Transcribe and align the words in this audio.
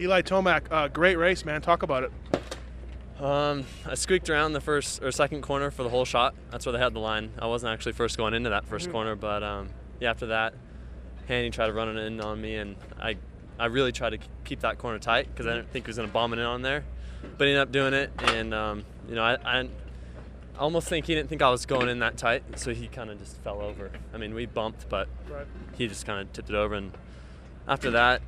Eli 0.00 0.22
Tomac, 0.22 0.62
uh, 0.70 0.88
great 0.88 1.16
race, 1.18 1.44
man. 1.44 1.60
Talk 1.60 1.82
about 1.82 2.04
it. 2.04 2.12
Um, 3.22 3.66
I 3.84 3.94
squeaked 3.96 4.30
around 4.30 4.54
the 4.54 4.60
first 4.60 5.02
or 5.02 5.12
second 5.12 5.42
corner 5.42 5.70
for 5.70 5.82
the 5.82 5.90
whole 5.90 6.06
shot. 6.06 6.34
That's 6.50 6.64
where 6.64 6.72
they 6.72 6.78
had 6.78 6.94
the 6.94 7.00
line. 7.00 7.32
I 7.38 7.46
wasn't 7.46 7.72
actually 7.74 7.92
first 7.92 8.16
going 8.16 8.32
into 8.32 8.48
that 8.48 8.68
1st 8.68 8.90
corner, 8.90 9.14
but 9.14 9.42
um, 9.42 9.68
yeah, 10.00 10.10
after 10.10 10.26
that, 10.28 10.54
Hanny 11.28 11.50
tried 11.50 11.66
to 11.66 11.74
run 11.74 11.94
it 11.94 12.00
in 12.00 12.18
on 12.22 12.40
me, 12.40 12.56
and 12.56 12.76
I, 12.98 13.16
I 13.58 13.66
really 13.66 13.92
tried 13.92 14.10
to 14.10 14.18
keep 14.44 14.60
that 14.60 14.78
corner 14.78 14.98
tight 14.98 15.28
because 15.28 15.46
I 15.46 15.54
didn't 15.54 15.70
think 15.70 15.84
he 15.84 15.90
was 15.90 15.96
going 15.96 16.08
to 16.08 16.12
bomb 16.12 16.32
it 16.32 16.38
in 16.38 16.46
on 16.46 16.62
there, 16.62 16.82
but 17.36 17.46
he 17.46 17.52
ended 17.52 17.62
up 17.68 17.72
doing 17.72 17.92
it, 17.92 18.10
and 18.24 18.54
um, 18.54 18.84
you 19.06 19.14
know, 19.14 19.22
I, 19.22 19.36
I 19.60 19.68
almost 20.58 20.88
think 20.88 21.04
he 21.04 21.14
didn't 21.14 21.28
think 21.28 21.42
I 21.42 21.50
was 21.50 21.66
going 21.66 21.90
in 21.90 21.98
that 21.98 22.16
tight, 22.16 22.42
so 22.58 22.72
he 22.72 22.88
kind 22.88 23.10
of 23.10 23.18
just 23.18 23.36
fell 23.42 23.60
over. 23.60 23.90
I 24.14 24.16
mean, 24.16 24.32
we 24.32 24.46
bumped, 24.46 24.88
but 24.88 25.08
Right. 25.28 25.46
he 25.76 25.88
just 25.88 26.06
kind 26.06 26.22
of 26.22 26.32
tipped 26.32 26.48
it 26.48 26.56
over, 26.56 26.74
and 26.74 26.92
after 27.68 27.90
that, 27.90 28.22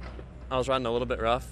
I 0.51 0.59
was 0.59 0.69
riding 0.69 0.87
a 0.87 0.93
little 0.93 1.07
bit 1.07 1.19
rough. 1.19 1.49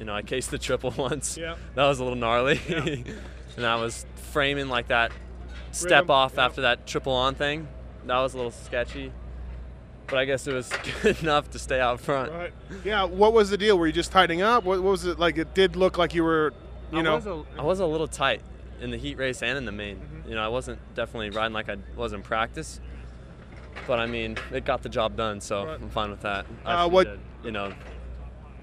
You 0.00 0.06
know, 0.06 0.14
I 0.14 0.22
cased 0.22 0.50
the 0.50 0.58
triple 0.58 0.90
once. 0.96 1.36
Yeah. 1.36 1.54
That 1.76 1.86
was 1.86 2.00
a 2.00 2.02
little 2.04 2.18
gnarly. 2.18 2.58
Yeah. 2.68 2.84
and 3.56 3.66
I 3.66 3.76
was 3.76 4.04
framing 4.32 4.68
like 4.68 4.88
that 4.88 5.12
step 5.72 5.90
Rhythm, 6.04 6.10
off 6.10 6.32
yeah. 6.36 6.44
after 6.46 6.62
that 6.62 6.86
triple 6.86 7.12
on 7.12 7.34
thing. 7.36 7.68
That 8.06 8.18
was 8.18 8.34
a 8.34 8.36
little 8.38 8.50
sketchy. 8.50 9.12
But 10.08 10.18
I 10.18 10.24
guess 10.24 10.46
it 10.48 10.52
was 10.54 10.72
good 11.02 11.20
enough 11.22 11.50
to 11.50 11.58
stay 11.58 11.78
out 11.80 12.00
front. 12.00 12.32
Right. 12.32 12.52
Yeah. 12.84 13.04
What 13.04 13.32
was 13.32 13.50
the 13.50 13.58
deal? 13.58 13.78
Were 13.78 13.86
you 13.86 13.92
just 13.92 14.10
tightening 14.10 14.42
up? 14.42 14.64
What, 14.64 14.82
what 14.82 14.90
was 14.90 15.04
it 15.04 15.18
like? 15.18 15.38
It 15.38 15.54
did 15.54 15.76
look 15.76 15.98
like 15.98 16.14
you 16.14 16.24
were, 16.24 16.52
you 16.90 16.98
I 16.98 17.02
know. 17.02 17.14
was 17.16 17.26
a, 17.26 17.44
I 17.58 17.62
was 17.62 17.80
a 17.80 17.86
little 17.86 18.08
tight 18.08 18.40
in 18.80 18.90
the 18.90 18.96
heat 18.96 19.18
race 19.18 19.42
and 19.42 19.58
in 19.58 19.66
the 19.66 19.72
main. 19.72 19.96
Mm-hmm. 19.98 20.28
You 20.30 20.34
know, 20.36 20.42
I 20.42 20.48
wasn't 20.48 20.80
definitely 20.94 21.30
riding 21.30 21.52
like 21.52 21.68
I 21.68 21.76
was 21.94 22.12
in 22.14 22.22
practice. 22.22 22.80
But 23.86 23.98
I 24.00 24.06
mean, 24.06 24.36
it 24.50 24.64
got 24.64 24.82
the 24.82 24.88
job 24.88 25.16
done, 25.16 25.40
so 25.40 25.66
Right. 25.66 25.74
I'm 25.80 25.90
fine 25.90 26.10
with 26.10 26.22
that. 26.22 26.46
I 26.64 26.82
Uh, 26.84 26.88
what- 26.88 27.04
to, 27.04 27.18
you 27.44 27.50
know, 27.52 27.72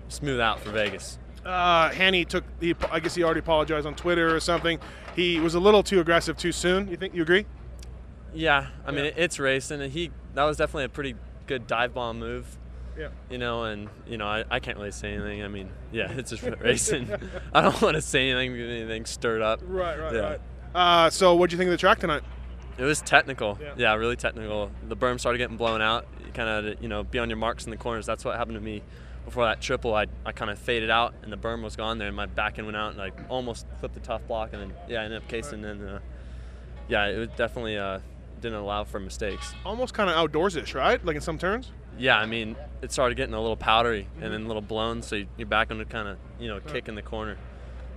smooth 0.09 0.39
out 0.39 0.59
for 0.59 0.71
Vegas. 0.71 1.19
Uh, 1.47 1.89
Hanny 1.91 2.25
took. 2.25 2.43
He, 2.59 2.75
I 2.91 2.99
guess 2.99 3.15
he 3.15 3.23
already 3.23 3.39
apologized 3.39 3.87
on 3.87 3.95
Twitter 3.95 4.35
or 4.35 4.39
something. 4.39 4.79
He 5.15 5.39
was 5.39 5.55
a 5.55 5.59
little 5.59 5.81
too 5.83 5.99
aggressive 5.99 6.37
too 6.37 6.51
soon. 6.51 6.87
You 6.89 6.97
think 6.97 7.15
you 7.15 7.21
agree? 7.21 7.45
Yeah, 8.33 8.67
I 8.85 8.91
mean 8.91 9.05
Yeah. 9.05 9.11
it's 9.15 9.39
racing, 9.39 9.81
and 9.81 9.91
he 9.91 10.11
that 10.35 10.43
was 10.43 10.57
definitely 10.57 10.83
a 10.85 10.89
pretty 10.89 11.15
good 11.47 11.65
dive 11.65 11.93
bomb 11.93 12.19
move. 12.19 12.57
Yeah. 12.97 13.09
You 13.29 13.37
know, 13.37 13.63
and 13.63 13.89
you 14.07 14.17
know 14.17 14.27
I, 14.27 14.43
I 14.49 14.59
can't 14.59 14.77
really 14.77 14.91
say 14.91 15.13
anything. 15.13 15.43
I 15.43 15.47
mean, 15.47 15.69
yeah, 15.91 16.11
it's 16.11 16.31
just 16.31 16.43
racing. 16.59 17.09
I 17.53 17.61
don't 17.61 17.81
want 17.81 17.95
to 17.95 18.01
say 18.01 18.29
anything, 18.29 18.55
get 18.57 18.69
anything 18.69 19.05
stirred 19.05 19.41
up. 19.41 19.61
Right. 19.63 19.97
Right. 19.99 20.13
Yeah. 20.13 20.19
Right. 20.21 20.41
Uh, 20.75 21.09
so, 21.09 21.35
what 21.35 21.49
do 21.49 21.55
you 21.55 21.57
think 21.57 21.69
of 21.69 21.71
the 21.71 21.77
track 21.77 21.99
tonight? 21.99 22.23
It 22.77 22.83
was 22.83 23.01
technical. 23.01 23.57
Yeah. 23.61 23.73
Yeah. 23.77 23.93
really 23.95 24.15
technical. 24.17 24.69
The 24.87 24.95
berm 24.97 25.19
started 25.19 25.37
getting 25.39 25.57
blown 25.57 25.81
out. 25.81 26.05
You 26.25 26.31
kind 26.33 26.67
of 26.67 26.81
you 26.81 26.89
know 26.89 27.03
be 27.03 27.17
on 27.19 27.29
your 27.29 27.37
marks 27.37 27.65
in 27.65 27.71
the 27.71 27.77
corners. 27.77 28.05
That's 28.05 28.25
what 28.25 28.35
happened 28.37 28.57
to 28.57 28.61
me 28.63 28.83
before 29.27 29.43
that 29.43 29.59
triple. 29.59 29.93
I, 29.93 30.05
I 30.25 30.31
kind 30.31 30.49
of 30.49 30.57
faded 30.57 30.89
out 30.89 31.13
and 31.21 31.31
the 31.31 31.35
berm 31.37 31.61
was 31.61 31.75
gone 31.75 31.97
there, 31.97 32.07
and 32.07 32.15
my 32.15 32.25
back 32.27 32.57
end 32.57 32.65
went 32.65 32.77
out 32.77 32.93
and 32.93 33.01
I 33.01 33.11
almost 33.27 33.65
flipped 33.79 33.93
the 33.93 33.99
tough 33.99 34.25
block, 34.25 34.53
and 34.53 34.61
then 34.61 34.73
yeah, 34.87 35.01
I 35.01 35.03
ended 35.03 35.21
up 35.21 35.27
casing. 35.27 35.65
And 35.65 35.87
uh, 35.87 35.99
yeah, 36.87 37.07
it 37.07 37.17
was 37.17 37.27
definitely 37.35 37.77
uh, 37.77 37.99
didn't 38.39 38.57
allow 38.57 38.85
for 38.85 39.01
mistakes. 39.01 39.53
Almost 39.65 39.93
kind 39.93 40.09
of 40.09 40.15
outdoors-ish, 40.15 40.73
right? 40.73 41.03
Like 41.05 41.17
in 41.17 41.21
some 41.21 41.37
turns. 41.37 41.71
Yeah, 41.99 42.17
I 42.17 42.25
mean, 42.25 42.55
it 42.81 42.91
started 42.93 43.15
getting 43.15 43.33
a 43.33 43.41
little 43.41 43.57
powdery 43.57 44.07
and 44.21 44.31
then 44.31 44.43
a 44.45 44.47
little 44.47 44.61
blown, 44.61 45.01
so 45.01 45.17
you- 45.17 45.27
you're 45.35 45.47
back 45.47 45.71
on 45.71 45.79
to 45.79 45.85
kind 45.85 46.07
of, 46.07 46.17
you 46.39 46.47
know, 46.47 46.59
kick 46.61 46.87
in 46.87 46.95
the 46.95 47.01
corner. 47.01 47.37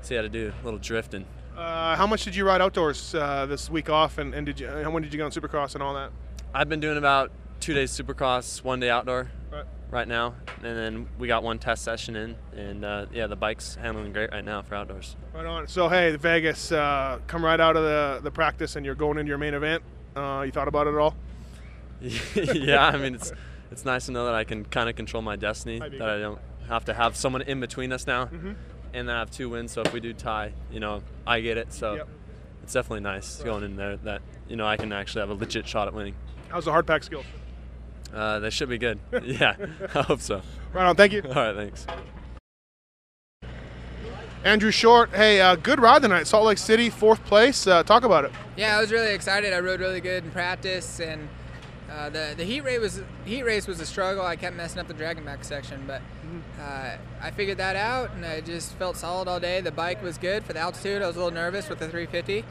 So 0.02 0.14
you 0.14 0.16
had 0.22 0.22
to 0.22 0.28
do 0.30 0.52
a 0.60 0.64
little 0.64 0.80
drifting. 0.80 1.26
Uh, 1.56 1.94
how 1.94 2.06
much 2.06 2.24
did 2.24 2.34
you 2.34 2.44
ride 2.46 2.60
outdoors 2.62 3.14
uh, 3.14 3.44
this 3.46 3.70
week 3.70 3.88
off, 3.90 4.18
and, 4.18 4.34
and 4.34 4.46
did 4.46 4.58
you? 4.58 4.66
How 4.66 4.90
when 4.90 5.02
did 5.04 5.12
you 5.12 5.18
go 5.18 5.26
on 5.26 5.30
Supercross 5.30 5.74
and 5.74 5.82
all 5.82 5.94
that? 5.94 6.10
I've 6.54 6.68
been 6.68 6.80
doing 6.80 6.96
about 6.96 7.30
two 7.60 7.74
days 7.74 7.92
supercross, 7.92 8.64
one 8.64 8.80
day 8.80 8.88
outdoor 8.90 9.30
Right. 9.52 9.64
Right 9.90 10.06
now, 10.08 10.34
and 10.62 10.76
then 10.76 11.08
we 11.18 11.26
got 11.28 11.42
one 11.42 11.58
test 11.58 11.82
session 11.82 12.16
in, 12.16 12.36
and 12.56 12.84
uh, 12.84 13.06
yeah, 13.12 13.26
the 13.26 13.36
bike's 13.36 13.74
handling 13.74 14.12
great 14.12 14.30
right 14.30 14.44
now 14.44 14.62
for 14.62 14.74
outdoors. 14.76 15.16
Right 15.34 15.46
on. 15.46 15.66
So 15.68 15.88
hey, 15.88 16.14
Vegas, 16.16 16.72
uh, 16.72 17.18
come 17.26 17.44
right 17.44 17.60
out 17.60 17.76
of 17.76 17.82
the, 17.84 18.20
the 18.22 18.30
practice, 18.30 18.76
and 18.76 18.86
you're 18.86 18.94
going 18.94 19.18
into 19.18 19.28
your 19.28 19.38
main 19.38 19.54
event. 19.54 19.82
Uh, 20.14 20.42
you 20.46 20.52
thought 20.52 20.68
about 20.68 20.86
it 20.86 20.90
at 20.90 20.98
all? 20.98 21.14
yeah, 22.00 22.86
I 22.86 22.96
mean, 22.96 23.14
it's 23.14 23.32
it's 23.70 23.84
nice 23.84 24.06
to 24.06 24.12
know 24.12 24.24
that 24.26 24.34
I 24.34 24.44
can 24.44 24.64
kind 24.64 24.88
of 24.88 24.96
control 24.96 25.22
my 25.22 25.36
destiny, 25.36 25.78
that 25.78 26.02
I 26.02 26.18
don't 26.18 26.40
have 26.68 26.84
to 26.86 26.94
have 26.94 27.16
someone 27.16 27.42
in 27.42 27.60
between 27.60 27.92
us 27.92 28.06
now, 28.06 28.26
Mhm. 28.26 28.54
and 28.94 29.08
then 29.08 29.14
I 29.16 29.18
have 29.18 29.30
two 29.30 29.48
wins. 29.50 29.72
So 29.72 29.82
if 29.82 29.92
we 29.92 30.00
do 30.00 30.12
tie, 30.12 30.52
you 30.70 30.80
know, 30.80 31.02
I 31.26 31.40
get 31.40 31.56
it. 31.58 31.72
So. 31.72 31.94
Yep. 31.94 32.08
it's 32.62 32.74
definitely 32.74 33.00
nice 33.00 33.42
going 33.42 33.64
in 33.64 33.74
there 33.74 33.96
that 33.96 34.22
you 34.48 34.54
know 34.54 34.64
I 34.66 34.76
can 34.76 34.92
actually 34.92 35.22
have 35.22 35.30
a 35.30 35.34
legit 35.34 35.66
shot 35.66 35.88
at 35.88 35.94
winning. 35.94 36.14
How's 36.50 36.66
the 36.66 36.70
hard 36.70 36.86
pack 36.86 37.02
skills? 37.02 37.24
Uh, 38.14 38.40
that 38.40 38.52
should 38.52 38.68
be 38.68 38.78
good. 38.78 38.98
yeah, 39.22 39.54
I 39.94 40.02
hope 40.02 40.20
so. 40.20 40.42
Right 40.72 40.86
on. 40.86 40.96
Thank 40.96 41.12
you, 41.12 41.22
All 41.22 41.30
right, 41.34 41.54
thanks. 41.54 41.86
Andrew 44.44 44.70
Short. 44.70 45.10
Hey, 45.10 45.40
uh, 45.40 45.54
good 45.56 45.80
ride 45.80 46.02
tonight. 46.02 46.26
Salt 46.26 46.46
Lake 46.46 46.58
City, 46.58 46.88
fourth 46.88 47.22
place. 47.26 47.66
Uh, 47.66 47.82
talk 47.82 48.04
about 48.04 48.24
it. 48.24 48.32
Yeah, 48.56 48.76
I 48.78 48.80
was 48.80 48.90
really 48.90 49.12
excited. 49.12 49.52
I 49.52 49.60
rode 49.60 49.80
really 49.80 50.00
good 50.00 50.24
in 50.24 50.30
practice, 50.30 50.98
and 50.98 51.28
uh, 51.92 52.08
the 52.08 52.32
the 52.36 52.44
heat 52.44 52.62
race 52.62 52.80
was 52.80 53.02
heat 53.26 53.42
race 53.42 53.66
was 53.66 53.80
a 53.80 53.86
struggle. 53.86 54.24
I 54.24 54.36
kept 54.36 54.56
messing 54.56 54.78
up 54.80 54.88
the 54.88 54.94
dragon 54.94 55.24
back 55.26 55.44
section, 55.44 55.84
but 55.86 56.00
uh, 56.58 56.96
I 57.20 57.30
figured 57.32 57.58
that 57.58 57.76
out, 57.76 58.12
and 58.14 58.24
I 58.24 58.40
just 58.40 58.72
felt 58.76 58.96
solid 58.96 59.28
all 59.28 59.40
day. 59.40 59.60
The 59.60 59.72
bike 59.72 60.02
was 60.02 60.16
good 60.16 60.42
for 60.44 60.54
the 60.54 60.60
altitude. 60.60 61.02
I 61.02 61.06
was 61.06 61.16
a 61.16 61.18
little 61.18 61.34
nervous 61.34 61.68
with 61.68 61.78
the 61.78 61.88
350, 61.88 62.42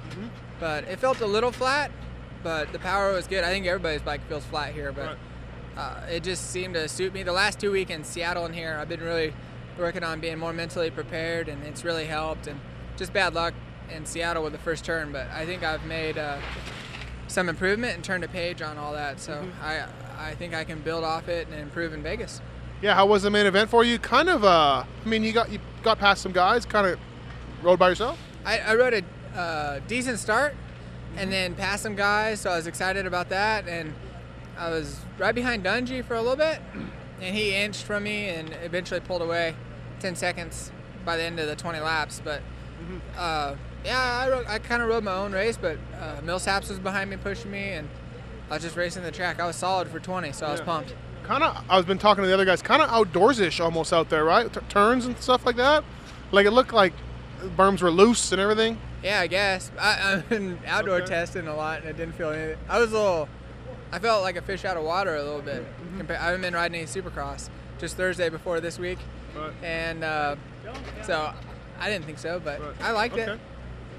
but 0.60 0.84
it 0.84 1.00
felt 1.00 1.22
a 1.22 1.26
little 1.28 1.52
flat. 1.52 1.92
But 2.44 2.72
the 2.72 2.80
power 2.80 3.14
was 3.14 3.26
good. 3.28 3.44
I 3.44 3.50
think 3.50 3.66
everybody's 3.66 4.02
bike 4.04 4.22
feels 4.30 4.46
flat 4.46 4.74
here, 4.74 4.92
but 4.92 5.06
Right. 5.08 5.18
Uh, 5.80 6.06
it 6.10 6.24
just 6.24 6.52
seemed 6.52 6.74
to 6.74 6.90
suit 6.90 7.14
me. 7.14 7.24
The 7.24 7.32
last 7.32 7.58
two 7.58 7.72
weeks 7.72 7.90
in 7.92 8.04
Seattle 8.04 8.46
and 8.46 8.54
here, 8.54 8.78
I've 8.80 8.90
been 8.90 9.00
really 9.00 9.34
working 9.78 10.04
on 10.04 10.20
being 10.20 10.38
more 10.38 10.52
mentally 10.52 10.92
prepared, 10.92 11.48
and 11.48 11.64
it's 11.64 11.86
really 11.86 12.06
helped. 12.06 12.48
And 12.48 12.60
just 12.98 13.14
bad 13.14 13.34
luck 13.34 13.54
in 13.90 14.06
Seattle 14.06 14.44
with 14.44 14.52
the 14.52 14.60
first 14.60 14.84
turn, 14.84 15.14
but 15.14 15.28
I 15.32 15.46
think 15.46 15.64
I've 15.64 15.86
made 15.86 16.18
uh, 16.18 16.38
some 17.28 17.48
improvement 17.48 17.96
and 17.96 18.04
turned 18.04 18.26
a 18.26 18.28
page 18.28 18.62
on 18.62 18.78
all 18.78 18.92
that. 18.94 19.22
So 19.22 19.48
I 19.64 19.86
I 20.18 20.36
think 20.36 20.54
I 20.54 20.66
can 20.66 20.82
build 20.82 21.06
off 21.06 21.30
it 21.30 21.48
and 21.48 21.58
improve 21.58 21.94
in 21.94 22.04
Vegas. 22.04 22.42
Yeah, 22.82 22.94
how 22.94 23.06
was 23.06 23.24
the 23.24 23.30
main 23.30 23.46
event 23.46 23.70
for 23.70 23.86
you? 23.86 24.00
Kind 24.00 24.28
of. 24.28 24.44
Uh, 24.44 24.84
I 24.84 25.08
mean, 25.08 25.24
you 25.24 25.32
got 25.32 25.50
you 25.50 25.60
got 25.82 25.98
past 25.98 26.22
some 26.22 26.34
guys. 26.34 26.66
Kind 26.66 26.88
of 26.88 27.00
rode 27.64 27.80
by 27.80 27.88
yourself. 27.88 28.20
I, 28.44 28.60
I 28.60 28.76
rode 28.76 29.06
a 29.34 29.40
uh, 29.40 29.80
decent 29.88 30.20
start 30.20 30.56
and 31.16 31.32
then 31.32 31.56
passed 31.56 31.84
some 31.84 31.96
guys, 31.96 32.42
so 32.42 32.50
I 32.50 32.58
was 32.58 32.68
excited 32.68 33.06
about 33.06 33.30
that. 33.30 33.68
And 33.70 33.94
I 34.60 34.70
was 34.70 35.00
right 35.18 35.34
behind 35.34 35.64
Dungey 35.64 36.04
for 36.04 36.16
a 36.16 36.22
little 36.22 36.36
bit, 36.36 36.60
and 37.22 37.36
he 37.36 37.56
inched 37.56 37.84
from 37.84 38.04
me 38.04 38.30
and 38.30 38.54
eventually 38.64 39.00
pulled 39.00 39.22
away 39.22 39.56
10 40.02 40.16
seconds 40.16 40.72
by 41.06 41.16
the 41.18 41.24
end 41.24 41.40
of 41.40 41.48
the 41.48 41.56
20 41.56 41.80
laps. 41.80 42.22
But 42.24 42.42
uh, 43.18 43.56
yeah, 43.86 44.00
I, 44.26 44.30
rode, 44.30 44.46
I 44.48 44.60
kind 44.60 44.82
of 44.82 44.90
rode 44.90 45.04
my 45.04 45.14
own 45.14 45.32
race, 45.32 45.58
but 45.58 45.78
uh, 46.00 46.20
Millsaps 46.22 46.70
was 46.70 46.78
behind 46.80 47.10
me 47.10 47.18
pushing 47.18 47.52
me, 47.52 47.70
and 47.70 47.88
I 48.50 48.56
was 48.56 48.64
just 48.64 48.76
racing 48.76 49.04
the 49.04 49.12
track. 49.12 49.40
I 49.40 49.46
was 49.48 49.56
solid 49.56 49.88
for 49.88 50.00
20, 50.00 50.32
so 50.34 50.46
I 50.46 50.52
was 50.52 50.62
pumped. 50.62 50.94
Kind 51.24 51.44
of. 51.44 51.64
I 51.70 51.78
was 51.78 51.86
been 51.86 52.00
talking 52.00 52.24
to 52.24 52.28
the 52.28 52.34
other 52.34 52.46
guys. 52.46 52.62
Kind 52.62 52.82
of 52.82 52.90
outdoors-ish 52.90 53.60
almost 53.60 53.94
out 53.94 54.10
there, 54.10 54.26
right? 54.26 54.52
T- 54.52 54.60
turns 54.68 55.06
and 55.06 55.16
stuff 55.20 55.46
like 55.46 55.58
that. 55.58 55.84
Like 56.32 56.46
it 56.48 56.52
looked 56.52 56.74
like 56.74 56.94
berms 57.56 57.82
were 57.82 57.92
loose 57.92 58.32
and 58.32 58.42
everything. 58.42 58.78
Yeah, 59.04 59.20
I 59.22 59.28
guess. 59.28 59.72
I, 59.80 60.14
I've 60.14 60.28
been 60.30 60.60
outdoor 60.68 60.96
Okay. 60.98 61.06
testing 61.06 61.48
a 61.48 61.56
lot, 61.56 61.82
and 61.82 61.90
I 61.90 61.92
didn't 61.92 62.14
feel 62.16 62.32
anything. 62.32 62.58
I 62.68 62.80
was 62.80 62.92
a 62.92 62.96
little. 62.98 63.30
I 63.92 64.00
felt 64.00 64.22
like 64.24 64.36
a 64.36 64.42
fish 64.42 64.66
out 64.66 64.78
of 64.78 64.84
water 64.84 65.16
a 65.16 65.24
little 65.24 65.42
bit. 65.42 65.64
Mm-hmm. 65.64 66.12
I 66.12 66.16
haven't 66.16 66.42
been 66.42 66.54
riding 66.54 66.76
any 66.78 66.86
Supercross. 66.88 67.50
Just 67.80 67.96
Thursday 67.98 68.28
before 68.30 68.60
this 68.60 68.78
week, 68.78 69.00
Right. 69.36 69.54
and 69.64 70.04
uh, 70.04 70.36
so 71.04 71.34
I 71.80 71.90
didn't 71.90 72.04
think 72.06 72.20
so, 72.20 72.42
but 72.44 72.60
Right. 72.60 72.74
I 72.82 72.92
liked 72.92 73.14
Okay. 73.14 73.32
it. 73.32 73.40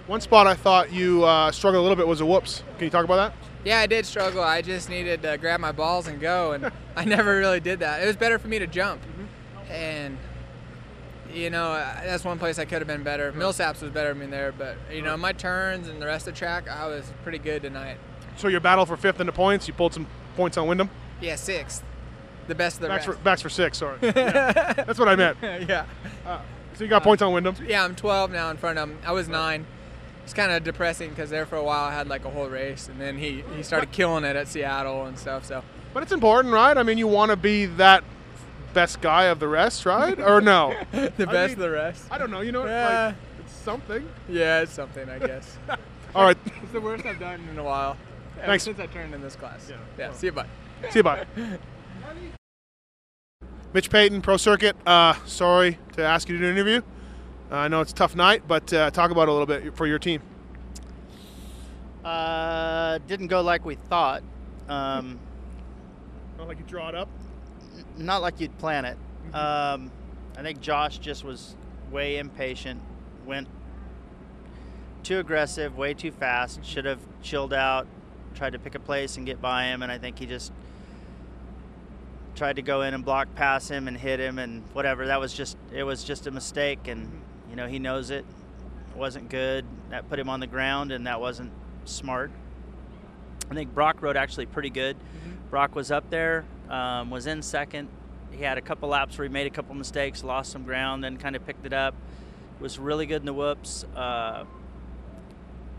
One 0.06 0.20
spot 0.20 0.46
I 0.46 0.54
thought 0.54 0.92
you 0.92 1.24
uh, 1.24 1.50
struggled 1.50 1.80
a 1.80 1.82
little 1.82 1.96
bit 1.96 2.06
was 2.06 2.20
a 2.20 2.26
whoops. 2.26 2.62
Can 2.76 2.84
you 2.84 2.90
talk 2.90 3.04
about 3.06 3.16
that? 3.16 3.32
Yeah, 3.64 3.78
I 3.78 3.86
did 3.86 4.04
struggle. 4.04 4.42
I 4.42 4.60
just 4.60 4.90
needed 4.90 5.22
to 5.22 5.38
grab 5.38 5.60
my 5.60 5.72
balls 5.72 6.08
and 6.08 6.20
go, 6.20 6.52
and 6.52 6.70
I 6.96 7.04
never 7.06 7.38
really 7.38 7.60
did 7.60 7.78
that. 7.80 8.02
It 8.02 8.06
was 8.06 8.16
better 8.16 8.38
for 8.38 8.48
me 8.48 8.58
to 8.58 8.66
jump, 8.66 9.00
Mm-hmm. 9.02 9.72
and 9.72 10.18
you 11.32 11.48
know 11.48 11.72
uh, 11.72 12.02
that's 12.04 12.24
one 12.24 12.38
place 12.38 12.58
I 12.58 12.64
could 12.66 12.80
have 12.80 12.88
been 12.88 13.02
better. 13.02 13.32
Millsaps 13.32 13.80
was 13.82 13.90
better 13.90 14.12
than 14.12 14.30
there, 14.30 14.52
but 14.52 14.76
you 14.92 15.00
know 15.00 15.16
my 15.16 15.32
turns 15.32 15.88
and 15.88 16.02
the 16.02 16.06
rest 16.06 16.28
of 16.28 16.34
the 16.34 16.38
track, 16.38 16.68
I 16.68 16.86
was 16.86 17.10
pretty 17.22 17.38
good 17.38 17.62
tonight. 17.62 17.96
So 18.40 18.48
your 18.48 18.60
battle 18.60 18.86
for 18.86 18.96
fifth 18.96 19.20
in 19.20 19.26
the 19.26 19.32
points. 19.32 19.68
You 19.68 19.74
pulled 19.74 19.92
some 19.92 20.06
points 20.36 20.56
on 20.56 20.66
Windham. 20.66 20.88
Yeah, 21.20 21.36
sixth, 21.36 21.82
the 22.48 22.54
best 22.54 22.76
of 22.76 22.82
the 22.82 22.88
Backs 22.88 23.04
for, 23.04 23.10
rest. 23.12 23.24
backs 23.24 23.42
for 23.42 23.50
six. 23.50 23.78
Sorry. 23.78 23.98
Yeah, 24.02 24.72
that's 24.72 24.98
what 24.98 25.08
I 25.08 25.16
meant. 25.16 25.36
yeah, 25.42 25.84
uh, 26.26 26.38
So 26.74 26.84
you 26.84 26.88
got 26.90 27.02
points 27.02 27.22
on 27.22 27.32
Windham. 27.34 27.54
yeah. 27.66 27.84
I'm 27.84 27.94
12 27.94 28.30
now 28.32 28.50
in 28.50 28.56
front 28.56 28.78
of 28.78 28.88
him. 28.88 28.98
I 29.04 29.12
was 29.12 29.28
nine. 29.28 29.66
It's 30.24 30.32
kind 30.32 30.50
of 30.52 30.64
depressing 30.64 31.10
because 31.10 31.28
there 31.28 31.44
for 31.44 31.56
a 31.56 31.62
while 31.62 31.84
I 31.84 31.92
had 31.92 32.08
like 32.08 32.24
a 32.24 32.30
whole 32.30 32.48
race, 32.48 32.88
and 32.88 32.98
then 33.00 33.18
he 33.18 33.42
he 33.56 33.62
started 33.62 33.90
killing 33.92 34.24
it 34.24 34.36
at 34.36 34.48
Seattle 34.48 35.04
and 35.06 35.18
stuff. 35.18 35.44
So 35.44 35.62
But 35.92 36.02
it's 36.02 36.12
important, 36.12 36.54
right? 36.54 36.76
I 36.76 36.82
mean, 36.82 36.96
you 36.98 37.08
want 37.08 37.30
to 37.30 37.36
be 37.36 37.66
that 37.66 38.04
best 38.72 39.00
guy 39.02 39.24
of 39.24 39.40
the 39.40 39.48
rest, 39.48 39.84
right? 39.84 40.18
Or 40.18 40.40
no? 40.40 40.74
the 40.92 41.06
I 41.06 41.08
best 41.10 41.26
mean- 41.26 41.50
of 41.52 41.58
the 41.58 41.70
rest. 41.70 42.04
I 42.10 42.16
don't 42.16 42.30
know. 42.30 42.40
You 42.40 42.52
know, 42.52 42.64
Yeah. 42.64 43.06
like 43.08 43.14
it's 43.44 43.52
something. 43.54 44.08
Yeah, 44.28 44.60
it's 44.62 44.72
something 44.72 45.08
I 45.10 45.18
guess. 45.18 45.58
All 46.14 46.24
right. 46.24 46.38
it's 46.62 46.72
the 46.72 46.80
worst 46.80 47.04
I've 47.04 47.20
done 47.20 47.40
in 47.50 47.58
a 47.58 47.64
while. 47.64 47.96
Ever 48.40 48.46
Thanks. 48.46 48.64
since 48.64 48.78
I 48.80 48.86
turned 48.86 49.14
in 49.14 49.20
this 49.22 49.36
class. 49.36 49.68
Yeah. 49.68 49.76
Yeah. 49.98 50.12
See 50.12 50.26
you. 50.28 50.32
Bye. 50.32 50.46
See 50.90 50.98
you. 51.00 51.02
Bye. 51.02 51.26
Mitch 53.72 53.90
Payton, 53.90 54.22
Pro 54.22 54.36
Circuit. 54.36 54.76
Uh, 54.86 55.14
sorry 55.26 55.78
to 55.92 56.02
ask 56.04 56.28
you 56.28 56.36
to 56.36 56.40
do 56.42 56.46
an 56.48 56.52
interview. 56.56 56.80
Uh, 57.52 57.56
I 57.56 57.68
know 57.68 57.80
it's 57.80 57.92
a 57.92 57.94
tough 57.94 58.16
night, 58.16 58.42
but 58.48 58.72
uh, 58.72 58.90
talk 58.90 59.10
about 59.10 59.22
it 59.22 59.28
a 59.28 59.32
little 59.32 59.46
bit 59.46 59.76
for 59.76 59.86
your 59.86 59.98
team. 59.98 60.22
Uh, 62.04 62.98
didn't 63.06 63.28
go 63.28 63.42
like 63.42 63.64
we 63.64 63.74
thought. 63.76 64.22
Um, 64.68 65.18
Not 66.38 66.48
like 66.48 66.58
you 66.58 66.64
draw 66.66 66.88
it 66.88 66.94
up. 66.94 67.08
n- 67.76 67.84
not 68.06 68.22
like 68.22 68.40
you'd 68.40 68.56
plan 68.58 68.84
it. 68.84 68.96
Mm-hmm. 69.32 69.34
Um, 69.84 69.92
I 70.36 70.42
think 70.42 70.60
Josh 70.60 70.98
just 70.98 71.24
was 71.24 71.54
way 71.90 72.18
impatient. 72.18 72.80
Went 73.26 73.46
too 75.02 75.18
aggressive, 75.18 75.76
way 75.76 75.92
too 75.94 76.10
fast. 76.10 76.64
Should 76.64 76.86
have 76.86 77.00
chilled 77.22 77.52
out, 77.52 77.86
tried 78.34 78.52
to 78.52 78.58
pick 78.58 78.74
a 78.74 78.80
place 78.80 79.16
and 79.16 79.26
get 79.26 79.40
by 79.40 79.64
him, 79.64 79.82
and 79.82 79.90
I 79.90 79.98
think 79.98 80.18
he 80.18 80.26
just 80.26 80.52
tried 82.36 82.56
to 82.56 82.62
go 82.62 82.82
in 82.82 82.94
and 82.94 83.04
block 83.04 83.34
past 83.34 83.68
him 83.68 83.88
and 83.88 83.96
hit 83.96 84.20
him 84.20 84.38
and 84.38 84.62
whatever. 84.72 85.06
That 85.06 85.20
was 85.20 85.32
just 85.32 85.56
it 85.72 85.82
was 85.82 86.04
just 86.04 86.26
a 86.26 86.30
mistake, 86.30 86.88
and 86.88 87.08
you 87.50 87.56
know 87.56 87.66
he 87.66 87.78
knows 87.78 88.10
it. 88.10 88.24
It 88.90 88.96
wasn't 88.96 89.28
good. 89.28 89.64
That 89.90 90.08
put 90.08 90.18
him 90.18 90.28
on 90.28 90.40
the 90.40 90.46
ground, 90.46 90.92
and 90.92 91.06
that 91.06 91.20
wasn't 91.20 91.52
smart. 91.84 92.30
I 93.50 93.54
think 93.54 93.74
Broc 93.74 94.00
rode 94.00 94.16
actually 94.16 94.46
pretty 94.46 94.70
good. 94.70 94.96
Broc 95.50 95.74
was 95.74 95.90
up 95.90 96.08
there, 96.10 96.44
um, 96.68 97.10
was 97.10 97.26
in 97.26 97.42
second. 97.42 97.88
He 98.30 98.44
had 98.44 98.58
a 98.58 98.60
couple 98.60 98.88
laps 98.88 99.18
where 99.18 99.26
he 99.26 99.32
made 99.32 99.48
a 99.48 99.50
couple 99.50 99.74
mistakes, 99.74 100.22
lost 100.22 100.52
some 100.52 100.62
ground, 100.62 101.02
then 101.02 101.16
kind 101.16 101.34
of 101.34 101.44
picked 101.44 101.66
it 101.66 101.72
up. 101.72 101.94
Was 102.60 102.78
really 102.78 103.06
good 103.06 103.22
in 103.22 103.26
the 103.26 103.34
whoops. 103.34 103.84
Uh, 103.96 104.44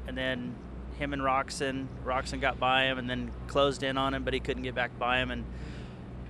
and 0.08 0.18
then 0.18 0.54
him 0.98 1.14
and 1.14 1.22
Roczen, 1.22 1.88
Roczen 2.06 2.40
got 2.42 2.60
by 2.60 2.84
him 2.86 2.98
and 2.98 3.10
then 3.10 3.32
closed 3.48 3.84
in 3.84 3.98
on 3.98 4.14
him, 4.14 4.24
but 4.24 4.34
he 4.34 4.40
couldn't 4.40 4.64
get 4.64 4.76
back 4.76 4.98
by 5.00 5.18
him. 5.20 5.32
And 5.32 5.46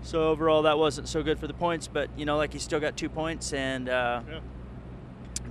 so 0.04 0.30
overall, 0.30 0.62
that 0.64 0.78
wasn't 0.78 1.08
so 1.08 1.24
good 1.24 1.40
for 1.40 1.48
the 1.48 1.54
points. 1.54 1.88
But 1.88 2.10
you 2.18 2.26
know, 2.26 2.38
like 2.38 2.54
he 2.54 2.60
still 2.60 2.80
got 2.80 2.96
two 2.98 3.10
points 3.10 3.54
and 3.54 3.90
uh, 3.90 4.22
Yeah. 4.30 4.40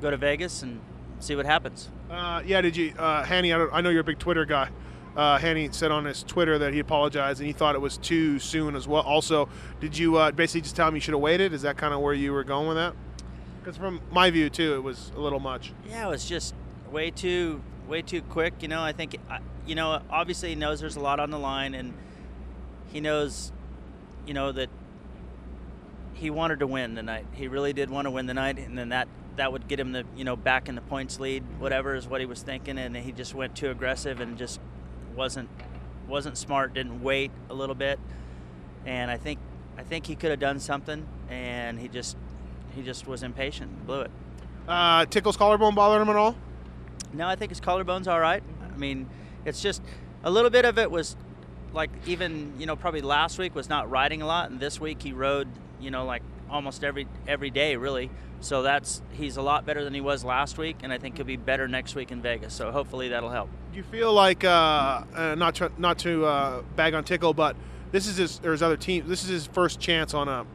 go 0.00 0.10
to 0.10 0.16
Vegas 0.16 0.62
and 0.62 0.80
see 1.20 1.36
what 1.36 1.46
happens. 1.46 1.90
Uh, 2.10 2.42
yeah, 2.44 2.60
did 2.60 2.76
you, 2.76 2.92
uh, 2.98 3.22
Hanny? 3.24 3.52
I, 3.52 3.66
I 3.66 3.80
know 3.80 3.90
you're 3.90 4.00
a 4.00 4.04
big 4.04 4.18
Twitter 4.18 4.44
guy. 4.44 4.70
Uh, 5.16 5.38
Hanny 5.38 5.68
said 5.72 5.90
on 5.90 6.04
his 6.04 6.22
Twitter 6.22 6.58
that 6.58 6.72
he 6.72 6.78
apologized 6.78 7.40
and 7.40 7.46
he 7.46 7.52
thought 7.52 7.74
it 7.74 7.80
was 7.80 7.98
too 7.98 8.38
soon 8.38 8.74
as 8.76 8.86
well. 8.88 9.02
Also, 9.02 9.48
did 9.80 9.98
you 9.98 10.16
uh, 10.16 10.30
basically 10.30 10.60
just 10.62 10.76
tell 10.76 10.88
him 10.88 10.94
you 10.94 11.00
should 11.00 11.14
have 11.14 11.20
waited? 11.20 11.52
Is 11.52 11.62
that 11.62 11.76
kind 11.76 11.92
of 11.92 12.00
where 12.00 12.14
you 12.14 12.32
were 12.32 12.44
going 12.44 12.68
with 12.68 12.76
that? 12.76 12.94
Because 13.60 13.76
from 13.76 14.00
my 14.12 14.30
view 14.30 14.48
too, 14.48 14.74
it 14.74 14.82
was 14.82 15.12
a 15.16 15.20
little 15.20 15.40
much. 15.40 15.72
Yeah, 15.88 16.06
it 16.06 16.10
was 16.10 16.24
just 16.24 16.54
way 16.90 17.10
too 17.10 17.60
way 17.90 18.00
too 18.00 18.22
quick. 18.22 18.54
You 18.60 18.68
know, 18.68 18.82
I 18.82 18.92
think 18.92 19.16
you 19.66 19.74
know 19.74 20.00
obviously 20.08 20.50
he 20.50 20.54
knows 20.54 20.80
there's 20.80 20.96
a 20.96 21.00
lot 21.00 21.20
on 21.20 21.30
the 21.30 21.38
line, 21.38 21.74
and 21.74 21.92
he 22.92 23.00
knows, 23.00 23.52
you 24.26 24.32
know 24.32 24.52
that 24.52 24.70
he 26.14 26.30
wanted 26.30 26.60
to 26.60 26.66
win 26.66 26.94
tonight. 26.94 27.26
He 27.32 27.48
really 27.48 27.72
did 27.72 27.90
want 27.90 28.06
to 28.06 28.10
win 28.10 28.26
the 28.26 28.34
night, 28.34 28.58
and 28.58 28.78
then 28.78 28.90
that 28.90 29.08
that 29.36 29.52
would 29.52 29.68
get 29.68 29.78
him 29.78 29.92
the 29.92 30.04
you 30.16 30.24
know 30.24 30.36
back 30.36 30.68
in 30.68 30.76
the 30.76 30.80
points 30.80 31.20
lead. 31.20 31.42
Whatever 31.58 31.94
is 31.96 32.06
what 32.06 32.20
he 32.20 32.26
was 32.26 32.42
thinking, 32.42 32.78
and 32.78 32.96
he 32.96 33.12
just 33.12 33.34
went 33.34 33.56
too 33.56 33.70
aggressive 33.70 34.20
and 34.20 34.38
just 34.38 34.60
wasn't 35.14 35.50
wasn't 36.08 36.38
smart. 36.38 36.72
Didn't 36.72 37.02
wait 37.02 37.32
a 37.50 37.54
little 37.54 37.74
bit, 37.74 37.98
and 38.86 39.10
I 39.10 39.18
think 39.18 39.40
I 39.76 39.82
think 39.82 40.06
he 40.06 40.14
could 40.14 40.30
have 40.30 40.40
done 40.40 40.60
something, 40.60 41.06
and 41.28 41.78
he 41.78 41.88
just 41.88 42.16
he 42.74 42.82
just 42.82 43.06
was 43.08 43.24
impatient, 43.24 43.86
blew 43.86 44.02
it. 44.02 44.10
Uh, 44.68 45.04
Tickle's 45.06 45.36
collarbone 45.36 45.74
bothered 45.74 46.00
him 46.00 46.08
at 46.08 46.16
all? 46.16 46.36
No, 47.12 47.26
I 47.26 47.36
think 47.36 47.50
his 47.50 47.60
collarbone's 47.60 48.08
all 48.08 48.20
right. 48.20 48.42
I 48.62 48.76
mean, 48.76 49.08
it's 49.44 49.60
just 49.62 49.82
a 50.22 50.30
little 50.30 50.50
bit 50.50 50.64
of 50.64 50.78
it 50.78 50.90
was 50.90 51.16
like 51.72 51.90
even 52.06 52.54
you 52.58 52.66
know 52.66 52.76
probably 52.76 53.00
last 53.00 53.38
week 53.38 53.54
was 53.54 53.68
not 53.68 53.90
riding 53.90 54.22
a 54.22 54.26
lot, 54.26 54.50
and 54.50 54.60
this 54.60 54.80
week 54.80 55.02
he 55.02 55.12
rode 55.12 55.48
you 55.80 55.90
know 55.90 56.04
like 56.04 56.22
almost 56.50 56.84
every 56.84 57.06
every 57.26 57.50
day 57.50 57.76
really. 57.76 58.10
So 58.40 58.62
that's 58.62 59.02
he's 59.12 59.36
a 59.36 59.42
lot 59.42 59.66
better 59.66 59.84
than 59.84 59.92
he 59.94 60.00
was 60.00 60.24
last 60.24 60.56
week, 60.56 60.78
and 60.82 60.92
I 60.92 60.98
think 60.98 61.16
he'll 61.16 61.26
be 61.26 61.36
better 61.36 61.68
next 61.68 61.94
week 61.94 62.10
in 62.10 62.22
Vegas. 62.22 62.54
So 62.54 62.70
hopefully 62.72 63.08
that'll 63.08 63.30
help. 63.30 63.50
Do 63.70 63.76
you 63.76 63.84
feel 63.84 64.12
like 64.12 64.44
uh, 64.44 65.04
uh, 65.14 65.34
not 65.36 65.56
to, 65.56 65.70
not 65.78 65.98
to 66.00 66.24
uh, 66.24 66.62
bag 66.74 66.94
on 66.94 67.04
Tickle, 67.04 67.34
but 67.34 67.54
this 67.92 68.06
is 68.06 68.16
his 68.16 68.40
or 68.44 68.52
his 68.52 68.62
other 68.62 68.76
team. 68.76 69.06
This 69.06 69.22
is 69.22 69.28
his 69.28 69.46
first 69.46 69.78
chance 69.78 70.14
on 70.14 70.28
a 70.28 70.46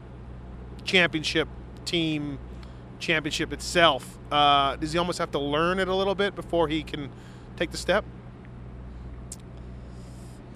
championship 0.84 1.48
team 1.84 2.38
championship 2.98 3.52
itself. 3.52 4.15
Uh, 4.30 4.76
does 4.76 4.92
he 4.92 4.98
almost 4.98 5.18
have 5.18 5.30
to 5.32 5.38
learn 5.38 5.78
it 5.78 5.88
a 5.88 5.94
little 5.94 6.14
bit 6.14 6.34
before 6.34 6.68
he 6.68 6.82
can 6.82 7.10
take 7.56 7.70
the 7.70 7.76
step? 7.76 8.04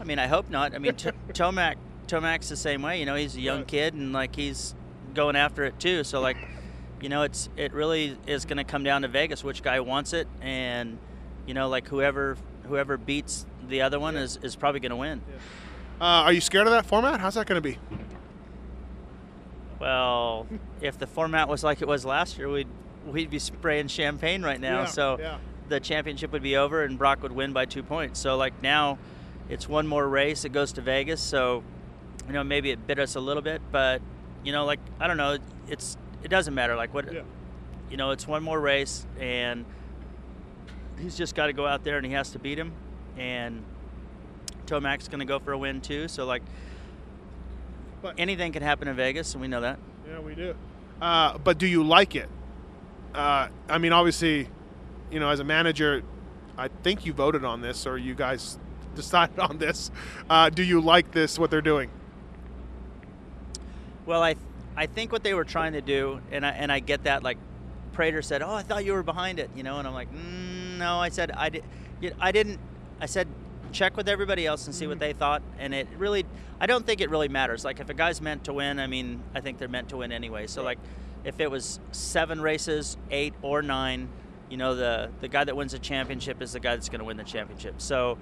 I 0.00 0.04
mean, 0.04 0.18
I 0.18 0.26
hope 0.26 0.50
not. 0.50 0.74
I 0.74 0.78
mean, 0.78 0.94
T- 0.94 1.10
Tomac 1.28 1.76
Tomac's 2.06 2.48
the 2.48 2.56
same 2.56 2.82
way. 2.82 2.98
You 2.98 3.06
know, 3.06 3.14
he's 3.14 3.36
a 3.36 3.40
young 3.40 3.64
kid 3.64 3.94
and 3.94 4.12
like 4.12 4.34
he's 4.34 4.74
going 5.14 5.36
after 5.36 5.64
it 5.64 5.78
too. 5.78 6.02
So 6.04 6.20
like, 6.20 6.36
you 7.00 7.08
know, 7.08 7.22
it's 7.22 7.48
it 7.56 7.72
really 7.72 8.18
is 8.26 8.44
going 8.44 8.56
to 8.56 8.64
come 8.64 8.82
down 8.82 9.02
to 9.02 9.08
Vegas, 9.08 9.44
which 9.44 9.62
guy 9.62 9.80
wants 9.80 10.12
it, 10.12 10.26
and 10.40 10.98
you 11.46 11.54
know, 11.54 11.68
like 11.68 11.88
whoever 11.88 12.36
whoever 12.64 12.96
beats 12.96 13.46
the 13.68 13.82
other 13.82 14.00
one 14.00 14.16
is 14.16 14.38
is 14.42 14.56
probably 14.56 14.80
going 14.80 14.90
to 14.90 14.96
win. 14.96 15.22
Uh, 16.00 16.24
are 16.24 16.32
you 16.32 16.40
scared 16.40 16.66
of 16.66 16.72
that 16.72 16.86
format? 16.86 17.20
How's 17.20 17.34
that 17.34 17.46
going 17.46 17.62
to 17.62 17.68
be? 17.68 17.78
Well, 19.78 20.46
if 20.80 20.98
the 20.98 21.06
format 21.06 21.48
was 21.48 21.62
like 21.62 21.82
it 21.82 21.88
was 21.88 22.04
last 22.04 22.38
year, 22.38 22.48
we'd 22.48 22.68
we'd 23.06 23.30
be 23.30 23.38
spraying 23.38 23.88
champagne 23.88 24.42
right 24.42 24.60
now. 24.60 24.80
Yeah, 24.80 24.86
so 24.86 25.18
yeah. 25.18 25.38
the 25.68 25.80
championship 25.80 26.32
would 26.32 26.42
be 26.42 26.56
over 26.56 26.84
and 26.84 26.98
Broc 26.98 27.22
would 27.22 27.32
win 27.32 27.52
by 27.52 27.64
two 27.64 27.82
points. 27.82 28.20
So 28.20 28.36
like 28.36 28.60
now, 28.62 28.98
it's 29.48 29.68
one 29.68 29.86
more 29.86 30.06
race. 30.08 30.44
It 30.44 30.52
goes 30.52 30.72
to 30.74 30.80
Vegas. 30.80 31.20
So 31.20 31.62
you 32.26 32.32
know 32.32 32.44
maybe 32.44 32.70
it 32.70 32.86
bit 32.86 32.98
us 32.98 33.16
a 33.16 33.20
little 33.20 33.42
bit, 33.42 33.62
but 33.72 34.00
you 34.44 34.52
know 34.52 34.64
like 34.64 34.80
I 35.00 35.06
don't 35.06 35.16
know. 35.16 35.38
It's 35.68 35.96
it 36.22 36.28
doesn't 36.28 36.54
matter. 36.54 36.76
Like 36.76 36.92
what 36.94 37.12
Yeah. 37.12 37.22
you 37.90 37.96
know, 37.96 38.10
it's 38.10 38.26
one 38.28 38.42
more 38.42 38.60
race 38.60 39.06
and 39.18 39.64
he's 41.00 41.16
just 41.16 41.34
got 41.34 41.46
to 41.46 41.52
go 41.52 41.66
out 41.66 41.82
there 41.82 41.96
and 41.96 42.04
he 42.04 42.12
has 42.12 42.30
to 42.32 42.38
beat 42.38 42.58
him. 42.58 42.72
And 43.16 43.64
Tomac's 44.66 45.08
going 45.08 45.20
to 45.20 45.24
go 45.24 45.38
for 45.38 45.52
a 45.52 45.58
win 45.58 45.80
too. 45.80 46.06
So 46.08 46.26
like 46.26 46.42
But- 48.02 48.14
anything 48.18 48.52
can 48.52 48.62
happen 48.62 48.86
in 48.88 48.96
Vegas, 48.96 49.32
and 49.34 49.40
we 49.40 49.48
know 49.48 49.60
that. 49.62 49.78
Yeah, 50.08 50.20
we 50.20 50.34
do. 50.34 50.54
Uh, 51.00 51.38
but 51.38 51.58
do 51.58 51.66
you 51.66 51.82
like 51.82 52.14
it? 52.14 52.28
Uh, 53.14 53.48
I 53.68 53.78
mean, 53.78 53.92
obviously, 53.92 54.48
you 55.10 55.20
know, 55.20 55.30
as 55.30 55.40
a 55.40 55.44
manager, 55.44 56.02
I 56.56 56.68
think 56.68 57.06
you 57.06 57.12
voted 57.12 57.44
on 57.44 57.60
this 57.60 57.86
or 57.86 57.98
you 57.98 58.14
guys 58.14 58.58
decided 58.94 59.38
on 59.38 59.58
this. 59.58 59.90
Uh, 60.28 60.50
do 60.50 60.62
you 60.62 60.80
like 60.80 61.12
this, 61.12 61.38
what 61.38 61.50
they're 61.50 61.60
doing? 61.60 61.90
Well, 64.06 64.22
I 64.22 64.36
I 64.76 64.86
think 64.86 65.12
what 65.12 65.22
they 65.22 65.34
were 65.34 65.44
trying 65.44 65.74
to 65.74 65.80
do, 65.80 66.20
and 66.30 66.44
I 66.44 66.50
and 66.50 66.72
I 66.72 66.80
get 66.80 67.04
that. 67.04 67.22
Like 67.22 67.38
Prater 67.92 68.22
said, 68.22 68.42
"Oh, 68.42 68.54
I 68.54 68.62
thought 68.62 68.84
you 68.84 68.92
were 68.92 69.02
behind 69.02 69.38
it," 69.38 69.50
you 69.54 69.62
know, 69.62 69.78
and 69.78 69.86
I'm 69.86 69.94
like, 69.94 70.12
mm, 70.12 70.78
"No, 70.78 70.98
I 70.98 71.10
said 71.10 71.30
I 71.32 71.50
did. 71.50 71.64
I 72.18 72.32
didn't. 72.32 72.58
I 73.00 73.06
said 73.06 73.28
check 73.72 73.96
with 73.96 74.08
everybody 74.08 74.46
else 74.46 74.66
and 74.66 74.74
see 74.74 74.86
what 74.86 74.98
they 74.98 75.12
thought." 75.12 75.42
And 75.58 75.74
it 75.74 75.86
really, 75.96 76.24
I 76.60 76.66
don't 76.66 76.84
think 76.86 77.00
it 77.00 77.10
really 77.10 77.28
matters. 77.28 77.64
Like 77.64 77.78
if 77.80 77.88
a 77.88 77.94
guy's 77.94 78.20
meant 78.20 78.44
to 78.44 78.52
win, 78.52 78.78
I 78.78 78.86
mean, 78.86 79.22
I 79.34 79.40
think 79.40 79.58
they're 79.58 79.68
meant 79.68 79.90
to 79.90 79.98
win 79.98 80.12
anyway. 80.12 80.46
So 80.46 80.62
like, 80.62 80.78
if 81.24 81.40
it 81.40 81.50
was 81.50 81.80
seven 81.92 82.40
races, 82.40 82.96
eight 83.10 83.34
or 83.42 83.62
nine, 83.62 84.08
you 84.48 84.56
know, 84.56 84.74
the 84.74 85.10
the 85.20 85.28
guy 85.28 85.44
that 85.44 85.56
wins 85.56 85.72
the 85.72 85.78
championship 85.78 86.40
is 86.42 86.52
the 86.52 86.60
guy 86.60 86.74
that's 86.76 86.88
going 86.88 86.98
to 87.00 87.04
win 87.04 87.16
the 87.16 87.24
championship. 87.24 87.74
So 87.78 88.18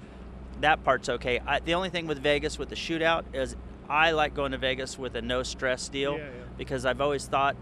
that 0.61 0.83
part's 0.83 1.09
okay. 1.09 1.39
I, 1.45 1.59
the 1.59 1.73
only 1.75 1.89
thing 1.89 2.05
with 2.07 2.19
Vegas 2.19 2.59
with 2.59 2.69
the 2.69 2.75
shootout 2.75 3.23
is 3.33 3.55
I 3.89 4.11
like 4.11 4.33
going 4.35 4.51
to 4.51 4.57
Vegas 4.57 4.99
with 4.99 5.15
a 5.15 5.21
no 5.21 5.41
stress 5.43 5.87
deal 5.89 6.13
Yeah, 6.17 6.25
yeah. 6.25 6.31
because 6.57 6.85
I've 6.85 7.01
always 7.01 7.25
thought, 7.25 7.55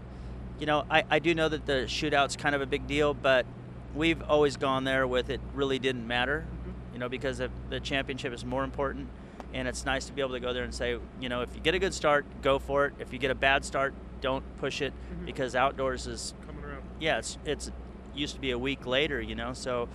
you 0.58 0.66
know, 0.66 0.84
I, 0.90 1.04
I 1.08 1.18
do 1.20 1.34
know 1.34 1.48
that 1.48 1.64
the 1.64 1.84
shootout's 1.86 2.36
kind 2.36 2.54
of 2.54 2.60
a 2.60 2.66
big 2.66 2.86
deal, 2.86 3.14
but 3.14 3.46
we've 3.94 4.20
always 4.22 4.56
gone 4.56 4.84
there 4.84 5.06
with 5.06 5.30
it 5.30 5.40
really 5.54 5.78
didn't 5.78 6.06
matter, 6.06 6.44
Mm-hmm. 6.50 6.92
you 6.94 6.98
know, 6.98 7.08
because 7.08 7.38
the, 7.38 7.50
the 7.70 7.80
championship 7.80 8.32
is 8.34 8.44
more 8.44 8.64
important. 8.64 9.08
And 9.54 9.66
it's 9.66 9.86
nice 9.86 10.04
to 10.06 10.12
be 10.12 10.20
able 10.20 10.32
to 10.34 10.40
go 10.40 10.52
there 10.52 10.64
and 10.64 10.74
say, 10.74 10.98
you 11.20 11.28
know, 11.30 11.40
if 11.40 11.54
you 11.54 11.60
get 11.62 11.74
a 11.74 11.78
good 11.78 11.94
start, 11.94 12.26
go 12.42 12.58
for 12.58 12.84
it. 12.86 12.92
If 12.98 13.14
you 13.14 13.18
get 13.18 13.30
a 13.30 13.34
bad 13.34 13.64
start, 13.64 13.94
don't 14.20 14.44
push 14.58 14.80
it 14.82 14.92
Mm-hmm. 15.12 15.26
because 15.26 15.54
outdoors 15.54 16.06
is 16.06 16.34
Coming 16.46 16.64
around. 16.64 16.82
yeah, 17.00 17.18
it's 17.18 17.38
it's 17.44 17.70
used 18.14 18.34
to 18.34 18.40
be 18.40 18.50
a 18.50 18.58
week 18.58 18.86
later, 18.86 19.20
you 19.20 19.34
know. 19.34 19.52
So 19.52 19.88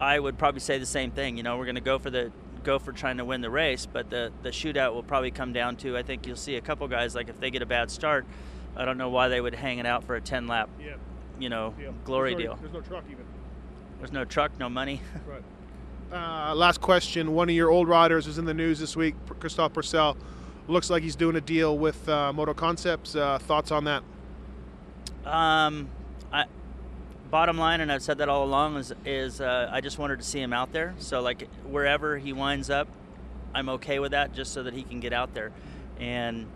I 0.00 0.18
would 0.18 0.36
probably 0.38 0.60
say 0.60 0.78
the 0.78 0.86
same 0.86 1.10
thing. 1.10 1.36
You 1.36 1.42
know, 1.42 1.56
we're 1.56 1.64
going 1.64 1.74
to 1.76 1.80
go 1.80 1.98
for 1.98 2.10
the 2.10 2.32
go 2.64 2.78
for 2.78 2.92
trying 2.92 3.16
to 3.18 3.24
win 3.24 3.40
the 3.40 3.50
race, 3.50 3.86
but 3.86 4.10
the 4.10 4.32
the 4.42 4.50
shootout 4.50 4.94
will 4.94 5.02
probably 5.02 5.30
come 5.30 5.52
down 5.52 5.76
to. 5.76 5.96
I 5.96 6.02
think 6.02 6.26
you'll 6.26 6.36
see 6.36 6.56
a 6.56 6.60
couple 6.60 6.86
guys 6.88 7.14
like 7.14 7.28
if 7.28 7.38
they 7.40 7.50
get 7.50 7.62
a 7.62 7.66
bad 7.66 7.90
start, 7.90 8.26
I 8.76 8.84
don't 8.84 8.98
know 8.98 9.08
why 9.10 9.28
they 9.28 9.40
would 9.40 9.54
hang 9.54 9.78
it 9.78 9.86
out 9.86 10.04
for 10.04 10.16
a 10.16 10.20
ten 10.20 10.46
lap, 10.46 10.68
Yeah. 10.80 10.96
you 11.38 11.48
know, 11.48 11.74
deal. 11.78 11.94
glory 12.04 12.34
there's 12.34 12.44
no, 12.44 12.46
deal. 12.54 12.58
There's 12.60 12.72
no 12.72 12.80
truck 12.80 13.04
even. 13.10 13.24
There's 13.98 14.12
no 14.12 14.24
truck, 14.24 14.58
no 14.58 14.68
money. 14.68 15.00
Right. 15.26 15.42
Uh, 16.12 16.54
last 16.56 16.80
question. 16.80 17.34
One 17.34 17.48
of 17.48 17.54
your 17.54 17.70
old 17.70 17.86
riders 17.86 18.26
is 18.26 18.36
in 18.36 18.44
the 18.44 18.52
news 18.54 18.80
this 18.80 18.96
week. 18.96 19.14
Christophe 19.38 19.72
Pourcel 19.72 20.16
looks 20.70 20.90
like 20.90 21.02
he's 21.02 21.16
doing 21.16 21.36
a 21.36 21.40
deal 21.40 21.76
with 21.76 22.08
uh, 22.08 22.32
Moto 22.32 22.54
Concepts. 22.54 23.14
Uh, 23.14 23.38
thoughts 23.38 23.70
on 23.70 23.84
that? 23.84 24.02
Um, 25.24 25.88
I, 26.32 26.46
bottom 27.30 27.58
line, 27.58 27.80
and 27.80 27.90
I've 27.92 28.02
said 28.02 28.18
that 28.18 28.28
all 28.28 28.44
along, 28.44 28.76
is 28.76 28.94
is 29.04 29.40
uh, 29.40 29.68
I 29.70 29.80
just 29.80 29.98
wanted 29.98 30.18
to 30.18 30.24
see 30.24 30.40
him 30.40 30.52
out 30.52 30.72
there. 30.72 30.94
So 30.98 31.20
like 31.20 31.48
wherever 31.64 32.18
he 32.18 32.32
winds 32.32 32.70
up, 32.70 32.88
I'm 33.54 33.68
okay 33.70 33.98
with 33.98 34.12
that, 34.12 34.32
just 34.32 34.52
so 34.52 34.62
that 34.62 34.74
he 34.74 34.82
can 34.82 35.00
get 35.00 35.12
out 35.12 35.34
there. 35.34 35.52
And 35.98 36.46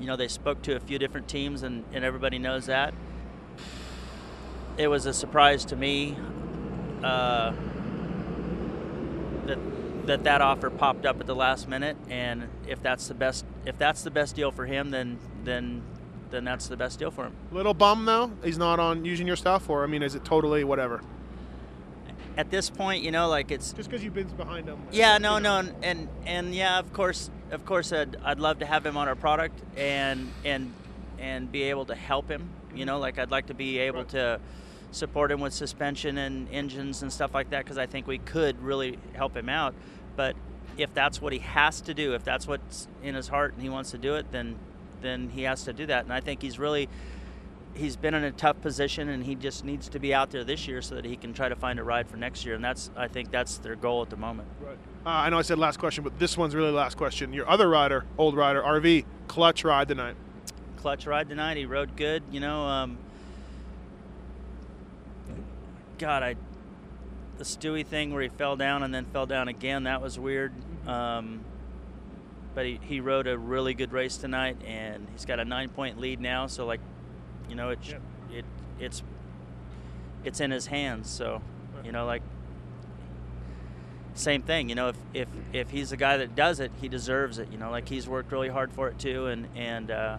you 0.00 0.06
know, 0.06 0.16
they 0.16 0.28
spoke 0.28 0.62
to 0.62 0.76
a 0.76 0.80
few 0.80 0.98
different 0.98 1.28
teams, 1.28 1.62
and, 1.62 1.84
and 1.92 2.04
everybody 2.04 2.38
knows 2.38 2.66
that. 2.66 2.94
It 4.76 4.88
was 4.88 5.06
a 5.06 5.12
surprise 5.12 5.64
to 5.66 5.76
me 5.76 6.16
uh, 7.02 7.52
that 9.46 9.58
that 10.06 10.24
that 10.24 10.40
offer 10.40 10.70
popped 10.70 11.06
up 11.06 11.20
at 11.20 11.26
the 11.26 11.34
last 11.34 11.68
minute, 11.68 11.96
and 12.10 12.48
if 12.68 12.82
that's 12.82 13.08
the 13.08 13.14
best 13.14 13.44
if 13.66 13.78
that's 13.78 14.02
the 14.02 14.10
best 14.10 14.36
deal 14.36 14.50
for 14.50 14.66
him, 14.66 14.90
then 14.90 15.18
then 15.44 15.82
then 16.30 16.44
that's 16.44 16.66
the 16.68 16.76
best 16.76 16.98
deal 16.98 17.10
for 17.10 17.24
him. 17.24 17.32
Little 17.52 17.74
bum 17.74 18.04
though. 18.04 18.32
He's 18.42 18.58
not 18.58 18.78
on 18.80 19.04
using 19.04 19.26
your 19.26 19.36
stuff, 19.36 19.68
or 19.70 19.84
I 19.84 19.86
mean, 19.86 20.02
is 20.02 20.14
it 20.14 20.24
totally 20.24 20.64
whatever? 20.64 21.00
At 22.36 22.50
this 22.50 22.68
point, 22.68 23.04
you 23.04 23.12
know, 23.12 23.28
like 23.28 23.52
it's 23.52 23.72
Just 23.72 23.88
because 23.88 24.02
you've 24.02 24.14
been 24.14 24.26
behind 24.28 24.66
him. 24.68 24.78
yeah, 24.90 25.18
no, 25.18 25.38
no, 25.38 25.58
and 25.58 25.74
and, 25.84 26.08
and 26.26 26.54
yeah, 26.54 26.80
of 26.80 26.92
course, 26.92 27.30
of 27.52 27.64
course, 27.64 27.92
I'd, 27.92 28.16
I'd 28.24 28.40
love 28.40 28.58
to 28.58 28.66
have 28.66 28.84
him 28.84 28.96
on 28.96 29.06
our 29.06 29.14
product 29.14 29.60
and 29.76 30.32
and 30.44 30.72
and 31.20 31.50
be 31.52 31.62
able 31.64 31.84
to 31.86 31.94
help 31.94 32.28
him. 32.28 32.48
You 32.74 32.86
know, 32.86 32.98
like 32.98 33.20
I'd 33.20 33.30
like 33.30 33.46
to 33.46 33.54
be 33.54 33.78
able 33.78 34.00
Right. 34.00 34.08
to 34.10 34.40
support 34.94 35.30
him 35.30 35.40
with 35.40 35.52
suspension 35.52 36.18
and 36.18 36.48
engines 36.50 37.02
and 37.02 37.12
stuff 37.12 37.34
like 37.34 37.50
that 37.50 37.64
because 37.64 37.78
I 37.78 37.86
think 37.86 38.06
we 38.06 38.18
could 38.18 38.60
really 38.62 38.98
help 39.14 39.36
him 39.36 39.48
out. 39.48 39.74
But 40.16 40.36
if 40.76 40.92
that's 40.94 41.20
what 41.20 41.32
he 41.32 41.38
has 41.40 41.80
to 41.82 41.94
do, 41.94 42.14
if 42.14 42.24
that's 42.24 42.46
what's 42.46 42.88
in 43.02 43.14
his 43.14 43.28
heart 43.28 43.54
and 43.54 43.62
he 43.62 43.68
wants 43.68 43.90
to 43.92 43.98
do 43.98 44.14
it, 44.14 44.30
then 44.32 44.56
then 45.02 45.28
he 45.28 45.42
has 45.42 45.64
to 45.64 45.72
do 45.72 45.86
that. 45.86 46.04
And 46.04 46.12
I 46.12 46.20
think 46.20 46.40
he's 46.42 46.58
really 46.58 46.88
he's 47.74 47.96
been 47.96 48.14
in 48.14 48.22
a 48.24 48.30
tough 48.30 48.60
position 48.62 49.08
and 49.08 49.24
he 49.24 49.34
just 49.34 49.64
needs 49.64 49.88
to 49.88 49.98
be 49.98 50.14
out 50.14 50.30
there 50.30 50.44
this 50.44 50.68
year 50.68 50.80
so 50.80 50.94
that 50.94 51.04
he 51.04 51.16
can 51.16 51.34
try 51.34 51.48
to 51.48 51.56
find 51.56 51.80
a 51.80 51.82
ride 51.82 52.08
for 52.08 52.16
next 52.16 52.46
year. 52.46 52.54
And 52.54 52.64
that's 52.64 52.90
I 52.96 53.08
think 53.08 53.30
that's 53.30 53.58
their 53.58 53.76
goal 53.76 54.02
at 54.02 54.10
the 54.10 54.16
moment. 54.16 54.48
Uh, 54.64 55.10
I 55.10 55.28
know 55.28 55.38
I 55.38 55.42
said 55.42 55.58
last 55.58 55.78
question, 55.78 56.04
but 56.04 56.18
this 56.18 56.38
one's 56.38 56.54
really 56.54 56.70
the 56.70 56.76
last 56.76 56.96
question. 56.96 57.32
Your 57.32 57.48
other 57.48 57.68
rider, 57.68 58.04
old 58.16 58.36
rider, 58.36 58.62
RV, 58.62 59.04
clutch 59.28 59.64
ride 59.64 59.88
tonight. 59.88 60.16
clutch 60.76 61.06
ride 61.06 61.28
tonight. 61.28 61.56
He 61.56 61.66
rode 61.66 61.96
good, 61.96 62.22
you 62.30 62.40
know. 62.40 62.62
Um, 62.62 62.98
God, 65.98 66.22
I 66.22 66.36
the 67.38 67.44
Stewie 67.44 67.84
thing 67.84 68.12
where 68.12 68.22
he 68.22 68.28
fell 68.28 68.56
down 68.56 68.82
and 68.82 68.94
then 68.94 69.04
fell 69.06 69.26
down 69.26 69.48
again. 69.48 69.84
That 69.84 70.00
was 70.00 70.18
weird. 70.18 70.52
Um, 70.86 71.44
but 72.54 72.66
he, 72.66 72.78
he 72.82 73.00
rode 73.00 73.26
a 73.26 73.36
really 73.36 73.74
good 73.74 73.92
race 73.92 74.16
tonight, 74.16 74.56
and 74.64 75.08
he's 75.12 75.24
got 75.24 75.40
a 75.40 75.44
nine 75.44 75.68
point 75.68 75.98
lead 75.98 76.20
now. 76.20 76.46
So 76.46 76.66
like, 76.66 76.80
you 77.48 77.56
know, 77.56 77.70
it 77.70 77.78
sh 77.82 77.94
it 78.30 78.44
it's 78.78 79.02
it's 80.24 80.40
in 80.40 80.50
his 80.50 80.66
hands. 80.66 81.10
So 81.10 81.42
you 81.84 81.92
know, 81.92 82.06
like 82.06 82.22
same 84.14 84.42
thing. 84.42 84.68
You 84.68 84.76
know, 84.76 84.88
if 84.88 84.96
if 85.12 85.28
if 85.52 85.70
he's 85.70 85.90
the 85.90 85.96
guy 85.96 86.16
that 86.18 86.36
does 86.36 86.60
it, 86.60 86.70
he 86.80 86.88
deserves 86.88 87.38
it. 87.38 87.50
You 87.50 87.58
know, 87.58 87.70
like 87.70 87.88
he's 87.88 88.08
worked 88.08 88.30
really 88.30 88.48
hard 88.48 88.72
for 88.72 88.88
it 88.88 88.98
too, 88.98 89.26
and 89.26 89.48
and 89.56 89.90
uh, 89.90 90.18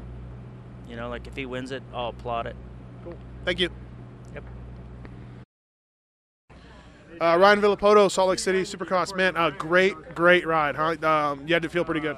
you 0.90 0.96
know, 0.96 1.10
like 1.10 1.28
if 1.28 1.36
he 1.36 1.46
wins 1.46 1.72
it, 1.72 1.84
I'll 1.94 2.10
applaud 2.10 2.48
it. 2.48 2.56
Cool. 3.04 3.16
Thank 3.46 3.60
you. 3.60 3.70
Yep. 4.34 4.44
Uh, 7.22 7.38
Ryan 7.40 7.62
Villopoto, 7.62 8.10
Salt 8.12 8.30
Lake 8.30 8.40
City 8.40 8.62
Supercross. 8.64 9.16
Man, 9.16 9.36
a 9.38 9.52
great, 9.52 9.96
great 10.16 10.46
ride. 10.46 10.76
Huh? 10.76 10.96
Um, 11.08 11.48
you 11.48 11.54
had 11.54 11.64
to 11.64 11.70
feel 11.70 11.86
pretty 11.86 12.02
good. 12.02 12.18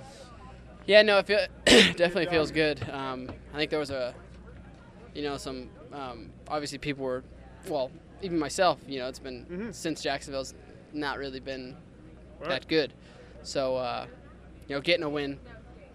Yeah, 0.85 1.01
no, 1.01 1.17
it 1.19 1.27
feel, 1.27 1.39
definitely 1.65 2.27
feels 2.27 2.51
good. 2.51 2.87
Um, 2.89 3.29
I 3.53 3.57
think 3.57 3.69
there 3.69 3.79
was 3.79 3.91
a, 3.91 4.15
you 5.13 5.21
know, 5.23 5.37
some 5.37 5.69
um, 5.93 6.29
obviously 6.47 6.77
people 6.77 7.03
were, 7.03 7.23
well, 7.67 7.91
even 8.21 8.39
myself. 8.39 8.79
You 8.87 8.99
know, 8.99 9.07
it's 9.07 9.19
been 9.19 9.45
Mhm. 9.45 9.73
since 9.73 10.01
Jacksonville's 10.01 10.53
not 10.93 11.17
really 11.17 11.39
been 11.39 11.75
Right. 12.39 12.49
that 12.49 12.67
good. 12.67 12.93
So, 13.43 13.75
uh, 13.77 14.05
you 14.67 14.75
know, 14.75 14.81
getting 14.81 15.03
a 15.03 15.09
win 15.09 15.39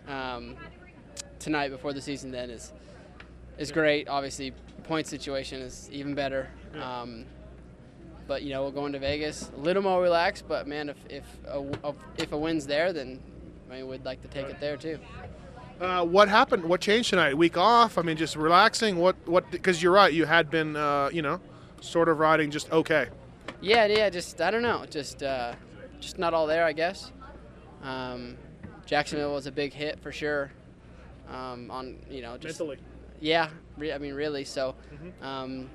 um, 0.08 0.56
tonight 1.38 1.68
before 1.70 1.92
the 1.92 2.00
season 2.00 2.30
then 2.30 2.50
is 2.50 2.72
is 3.58 3.70
great. 3.70 4.08
Obviously, 4.08 4.52
point 4.84 5.06
situation 5.06 5.60
is 5.60 5.88
even 5.92 6.14
better. 6.14 6.48
Um, 6.80 7.24
but 8.26 8.42
you 8.42 8.50
know, 8.50 8.64
we're 8.64 8.70
going 8.70 8.92
to 8.92 8.98
Vegas 8.98 9.50
a 9.56 9.60
little 9.60 9.82
more 9.82 10.00
relaxed. 10.02 10.44
But 10.48 10.66
man, 10.66 10.88
if 10.88 10.96
if 11.08 11.24
a, 11.48 11.60
a- 11.84 11.94
if 12.18 12.32
a 12.32 12.38
win's 12.38 12.66
there, 12.66 12.92
then 12.92 13.20
I 13.70 13.76
mean, 13.76 13.88
we'd 13.88 14.04
like 14.04 14.22
to 14.22 14.28
take 14.28 14.46
it 14.46 14.60
there 14.60 14.76
too. 14.76 14.98
Uh, 15.80 16.04
what 16.04 16.28
happened? 16.28 16.62
What 16.64 16.80
changed 16.80 17.10
tonight? 17.10 17.36
Week 17.36 17.56
off? 17.56 17.98
I 17.98 18.02
mean, 18.02 18.16
just 18.16 18.36
relaxing. 18.36 18.96
What? 18.98 19.16
What? 19.26 19.50
Because 19.50 19.82
you're 19.82 19.92
right. 19.92 20.12
You 20.12 20.26
had 20.26 20.48
been, 20.50 20.76
uh, 20.76 21.10
you 21.12 21.22
know, 21.22 21.40
sort 21.80 22.08
of 22.08 22.18
riding 22.20 22.50
just 22.50 22.70
okay. 22.70 23.08
Yeah, 23.60 23.86
yeah, 23.86 24.08
just 24.10 24.40
I 24.40 24.50
don't 24.50 24.62
know, 24.62 24.84
just 24.90 25.22
uh, 25.22 25.54
just 26.00 26.18
not 26.18 26.34
all 26.34 26.46
there, 26.46 26.64
I 26.64 26.72
guess. 26.72 27.10
Um, 27.82 28.36
Jacksonville 28.86 29.32
was 29.32 29.46
a 29.46 29.52
big 29.52 29.72
hit 29.72 29.98
for 30.00 30.12
sure. 30.12 30.52
Um, 31.30 31.70
on 31.70 31.96
you 32.10 32.20
know 32.22 32.36
just 32.36 32.60
mentally. 32.60 32.78
yeah, 33.20 33.48
re- 33.78 33.92
I 33.92 33.98
mean 33.98 34.14
really. 34.14 34.44
So 34.44 34.74
um, 35.22 35.68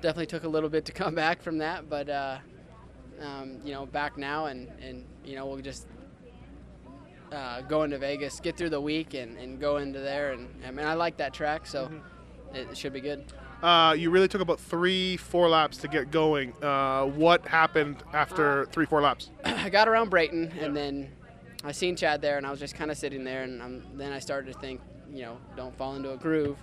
definitely 0.00 0.26
took 0.26 0.44
a 0.44 0.48
little 0.48 0.68
bit 0.68 0.84
to 0.86 0.92
come 1.02 1.14
back 1.14 1.42
from 1.42 1.58
that, 1.58 1.88
but 1.88 2.08
uh, 2.08 2.38
um, 3.20 3.60
you 3.64 3.72
know 3.72 3.86
back 3.86 4.16
now 4.16 4.46
and 4.46 4.68
and 4.80 5.04
you 5.24 5.34
know 5.36 5.46
we'll 5.46 5.60
just. 5.60 5.86
Uh, 7.30 7.60
go 7.60 7.82
into 7.82 7.98
Vegas, 7.98 8.40
get 8.40 8.56
through 8.56 8.70
the 8.70 8.80
week, 8.80 9.12
and, 9.12 9.36
and 9.36 9.60
go 9.60 9.76
into 9.76 9.98
there, 9.98 10.32
and 10.32 10.48
I 10.66 10.70
mean 10.70 10.86
I 10.86 10.94
like 10.94 11.18
that 11.18 11.34
track, 11.34 11.66
so 11.66 11.90
it 12.54 12.74
should 12.74 12.94
be 12.94 13.02
good. 13.02 13.22
Uh, 13.62 13.94
you 13.98 14.10
really 14.10 14.28
took 14.28 14.40
about 14.40 14.60
three, 14.60 15.16
four 15.16 15.48
laps 15.48 15.78
to 15.78 15.88
get 15.88 16.10
going. 16.10 16.52
Uh, 16.62 17.04
what 17.04 17.46
happened 17.46 17.96
after 18.12 18.66
three, 18.66 18.86
four 18.86 19.00
laps? 19.02 19.30
I 19.44 19.68
got 19.68 19.88
around 19.88 20.10
Brayton, 20.10 20.52
and 20.60 20.76
then 20.76 21.10
I 21.64 21.72
seen 21.72 21.96
Chad 21.96 22.22
there, 22.22 22.38
and 22.38 22.46
I 22.46 22.50
was 22.50 22.60
just 22.60 22.76
kind 22.76 22.90
of 22.90 22.96
sitting 22.96 23.24
there, 23.24 23.42
and 23.42 23.60
um 23.60 23.82
then 23.94 24.12
I 24.12 24.20
started 24.20 24.52
to 24.52 24.58
think, 24.60 24.80
you 25.12 25.22
know, 25.22 25.38
don't 25.56 25.76
fall 25.76 25.96
into 25.96 26.12
a 26.12 26.16
groove, 26.16 26.56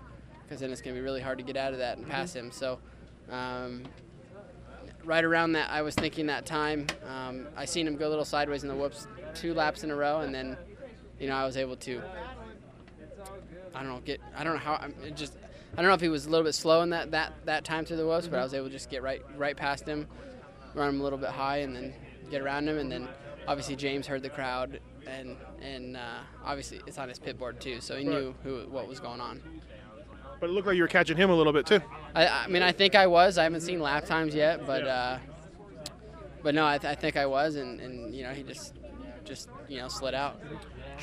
because 0.44 0.62
then 0.62 0.72
it's 0.72 0.82
gonna 0.82 0.96
be 0.96 1.02
really 1.02 1.22
hard 1.22 1.38
to 1.38 1.44
get 1.44 1.58
out 1.58 1.74
of 1.74 1.80
that 1.80 1.98
and 1.98 2.08
pass 2.08 2.34
him. 2.34 2.50
So, 2.52 2.80
um, 3.32 3.84
right 5.04 5.24
around 5.24 5.54
that, 5.54 5.70
I 5.70 5.82
was 5.82 5.96
thinking 5.96 6.28
that 6.28 6.46
time, 6.46 6.88
um, 7.08 7.48
I 7.56 7.66
seen 7.66 7.88
him 7.88 7.96
go 7.96 8.08
a 8.08 8.10
little 8.10 8.26
sideways 8.26 8.64
in 8.64 8.70
the 8.70 8.76
whoops 8.76 9.08
two 9.34 9.54
laps 9.54 9.84
in 9.84 9.92
a 9.92 9.96
row, 9.96 10.22
and 10.22 10.34
then, 10.34 10.58
you 11.20 11.28
know, 11.28 11.36
I 11.36 11.46
was 11.46 11.58
able 11.58 11.76
to. 11.78 12.02
I 13.74 13.80
don't 13.84 13.90
know, 13.90 14.00
get. 14.06 14.22
I 14.36 14.44
don't 14.44 14.54
know 14.54 14.60
how. 14.60 14.76
I'm 14.76 14.96
just. 15.16 15.34
I 15.74 15.82
don't 15.82 15.90
know 15.90 15.94
if 15.96 16.00
he 16.02 16.08
was 16.08 16.26
a 16.26 16.30
little 16.30 16.46
bit 16.46 16.56
slow 16.56 16.82
in 16.84 16.92
that 16.92 17.12
that 17.12 17.34
that 17.46 17.66
time 17.66 17.84
through 17.84 17.98
the 17.98 18.08
whoops, 18.08 18.28
but 18.28 18.40
I 18.40 18.44
was 18.44 18.54
able 18.54 18.68
to 18.68 18.72
just 18.72 18.90
get 18.90 19.04
right 19.04 19.22
right 19.38 19.58
past 19.58 19.86
him, 19.86 20.08
run 20.74 20.90
him 20.96 21.02
a 21.02 21.04
little 21.04 21.20
bit 21.20 21.30
high, 21.32 21.58
and 21.58 21.76
then 21.76 21.94
get 22.32 22.42
around 22.42 22.70
him. 22.70 22.78
And 22.78 22.90
then 22.90 23.10
obviously 23.48 23.76
James 23.76 24.08
heard 24.08 24.22
the 24.22 24.30
crowd, 24.30 24.80
and 25.06 25.36
and 25.62 25.98
uh, 25.98 26.20
obviously 26.46 26.80
it's 26.88 26.98
on 26.98 27.10
his 27.10 27.20
pit 27.20 27.38
board 27.38 27.60
too, 27.60 27.82
so 27.82 27.98
he 27.98 28.08
Right. 28.08 28.16
knew 28.18 28.36
who 28.44 28.60
what 28.70 28.88
was 28.88 29.02
going 29.02 29.20
on. 29.20 29.42
But 30.46 30.52
it 30.52 30.54
looked 30.54 30.68
like 30.68 30.76
you 30.76 30.84
were 30.84 30.88
catching 30.88 31.18
him 31.18 31.32
a 31.32 31.36
little 31.36 31.52
bit 31.52 31.66
too. 31.66 31.82
I, 32.14 32.28
I 32.28 32.48
mean, 32.48 32.62
I 32.62 32.72
think 32.72 32.94
I 32.94 33.08
was. 33.08 33.40
I 33.40 33.44
haven't 33.46 33.62
seen 33.62 33.80
lap 33.80 34.06
times 34.06 34.36
yet, 34.36 34.64
but 34.68 34.86
uh, 34.86 35.18
but 36.44 36.54
no, 36.54 36.68
I, 36.68 36.78
th- 36.78 36.92
I 36.92 36.94
think 36.94 37.18
I 37.18 37.26
was, 37.26 37.56
and, 37.56 37.80
and 37.80 38.14
you 38.14 38.22
know 38.22 38.30
he 38.30 38.44
just 38.44 38.76
just 39.24 39.50
you 39.68 39.80
know 39.80 39.88
slid 39.88 40.14
out. 40.14 40.40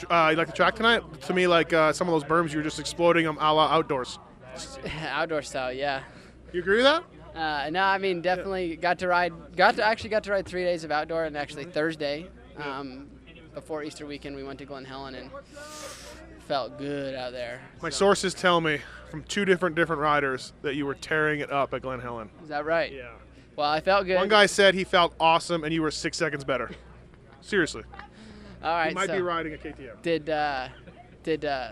Uh, 0.08 0.28
you 0.30 0.36
like 0.36 0.46
the 0.46 0.52
track 0.52 0.76
tonight? 0.76 1.02
To 1.22 1.34
me, 1.34 1.48
like 1.48 1.72
uh, 1.72 1.92
some 1.92 2.08
of 2.08 2.12
those 2.12 2.22
berms, 2.22 2.52
you 2.52 2.58
were 2.58 2.62
just 2.62 2.78
exploding 2.78 3.24
them 3.24 3.36
a 3.40 3.52
la 3.52 3.66
outdoors. 3.66 4.20
Outdoor 5.10 5.42
style, 5.42 5.72
yeah. 5.72 6.04
You 6.52 6.60
agree 6.60 6.76
with 6.76 6.84
that? 6.84 7.02
Uh, 7.34 7.68
no, 7.70 7.82
I 7.82 7.98
mean 7.98 8.22
definitely 8.22 8.76
got 8.76 9.00
to 9.00 9.08
ride. 9.08 9.56
Got 9.56 9.74
to 9.74 9.84
actually 9.84 10.10
got 10.10 10.22
to 10.22 10.30
ride 10.30 10.46
three 10.46 10.62
days 10.62 10.84
of 10.84 10.92
outdoor, 10.92 11.24
and 11.24 11.36
actually 11.36 11.64
Thursday, 11.64 12.28
um, 12.58 13.08
before 13.54 13.82
Easter 13.82 14.06
weekend, 14.06 14.36
we 14.36 14.44
went 14.44 14.60
to 14.60 14.66
Glen 14.66 14.84
Helen 14.84 15.16
and 15.16 15.30
felt 16.52 16.76
good 16.76 17.14
out 17.14 17.32
there. 17.32 17.62
My 17.80 17.88
So- 17.88 17.96
sources 17.96 18.34
tell 18.34 18.60
me 18.60 18.78
from 19.10 19.22
two 19.24 19.46
different 19.46 19.74
different 19.74 20.02
riders 20.02 20.52
that 20.60 20.74
you 20.74 20.84
were 20.84 20.94
tearing 20.94 21.40
it 21.40 21.50
up 21.50 21.72
at 21.72 21.80
Glen 21.80 21.98
Helen. 21.98 22.28
Is 22.42 22.50
that 22.50 22.66
right? 22.66 22.92
Yeah. 22.92 23.08
Well, 23.56 23.70
I 23.70 23.80
felt 23.80 24.04
good. 24.04 24.16
One 24.16 24.28
guy 24.28 24.44
said 24.44 24.74
he 24.74 24.84
felt 24.84 25.14
awesome, 25.18 25.64
and 25.64 25.72
you 25.72 25.80
were 25.80 25.90
six 25.90 26.18
seconds 26.18 26.44
better. 26.44 26.70
Seriously, 27.40 27.84
All 28.62 28.70
right. 28.70 28.88
he 28.88 28.94
might 28.94 29.06
so 29.06 29.16
be 29.16 29.22
riding 29.22 29.54
a 29.54 29.56
KTM. 29.56 30.02
Did 30.02 30.28
uh, 30.28 30.68
did 31.22 31.46
uh, 31.46 31.70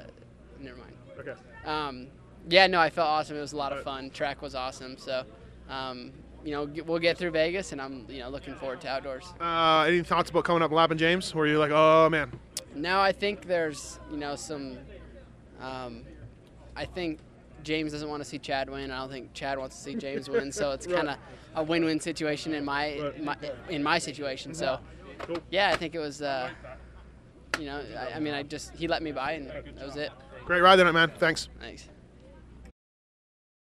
never 0.59 0.79
mind. 0.79 0.93
Okay. 1.19 1.35
Um, 1.67 2.07
yeah, 2.49 2.67
no, 2.67 2.81
I 2.81 2.89
felt 2.89 3.07
awesome. 3.09 3.37
It 3.37 3.41
was 3.41 3.53
a 3.53 3.57
lot 3.59 3.73
of 3.73 3.79
Right. 3.79 3.85
fun. 3.85 4.11
Track 4.11 4.41
was 4.41 4.55
awesome. 4.55 4.97
So, 4.97 5.25
um, 5.69 6.11
you 6.43 6.53
know, 6.53 6.65
we'll 6.87 6.99
get 6.99 7.19
through 7.19 7.33
Vegas, 7.33 7.73
and 7.73 7.83
I'm 7.83 8.07
you 8.09 8.21
know 8.21 8.31
looking 8.31 8.55
forward 8.55 8.81
to 8.81 8.89
outdoors. 8.89 9.27
Uh, 9.39 9.85
any 9.87 10.03
thoughts 10.03 10.31
about 10.31 10.45
coming 10.45 10.63
up 10.63 10.71
and 10.71 10.77
lapping 10.77 10.97
James? 10.97 11.35
Where 11.35 11.47
you're 11.47 11.59
like, 11.59 11.71
oh 11.71 12.09
man, 12.09 12.33
Now 12.75 13.01
I 13.01 13.13
think 13.13 13.47
there's 13.47 13.99
you 14.11 14.17
know 14.17 14.37
some. 14.37 14.79
Um, 15.61 16.03
I 16.77 16.85
think 16.85 17.19
James 17.63 17.93
doesn't 17.93 18.09
want 18.09 18.23
to 18.23 18.29
see 18.29 18.39
Chad 18.39 18.71
win. 18.71 18.91
I 18.91 18.99
don't 19.01 19.11
think 19.11 19.35
Chad 19.35 19.59
wants 19.59 19.77
to 19.77 19.83
see 19.83 19.95
James 19.95 20.29
win. 20.31 20.51
So 20.53 20.71
it's 20.73 20.87
Right. 20.87 20.97
kind 20.97 21.09
of 21.11 21.17
a 21.57 21.63
win-win 21.63 22.01
situation 22.01 22.55
in 22.55 22.65
my, 22.65 22.99
Right. 22.99 23.23
my 23.25 23.37
in 23.69 23.83
my 23.83 23.99
situation. 23.99 24.55
So 24.55 24.79
Cool. 25.19 25.39
yeah, 25.51 25.71
I 25.71 25.77
think 25.77 25.95
it 25.95 25.99
was. 25.99 26.23
Uh, 26.23 26.51
you 27.59 27.67
know, 27.67 27.83
I, 27.99 28.15
I 28.17 28.21
mean, 28.21 28.33
I 28.33 28.43
just 28.43 28.75
he 28.75 28.87
let 28.89 29.03
me 29.03 29.13
by, 29.13 29.33
and 29.33 29.49
that 29.49 29.85
was 29.85 29.97
it. 29.97 30.11
great 30.47 30.63
ride 30.63 30.77
tonight, 30.77 30.93
man. 30.93 31.13
Thanks. 31.19 31.49
Thanks. 31.61 31.89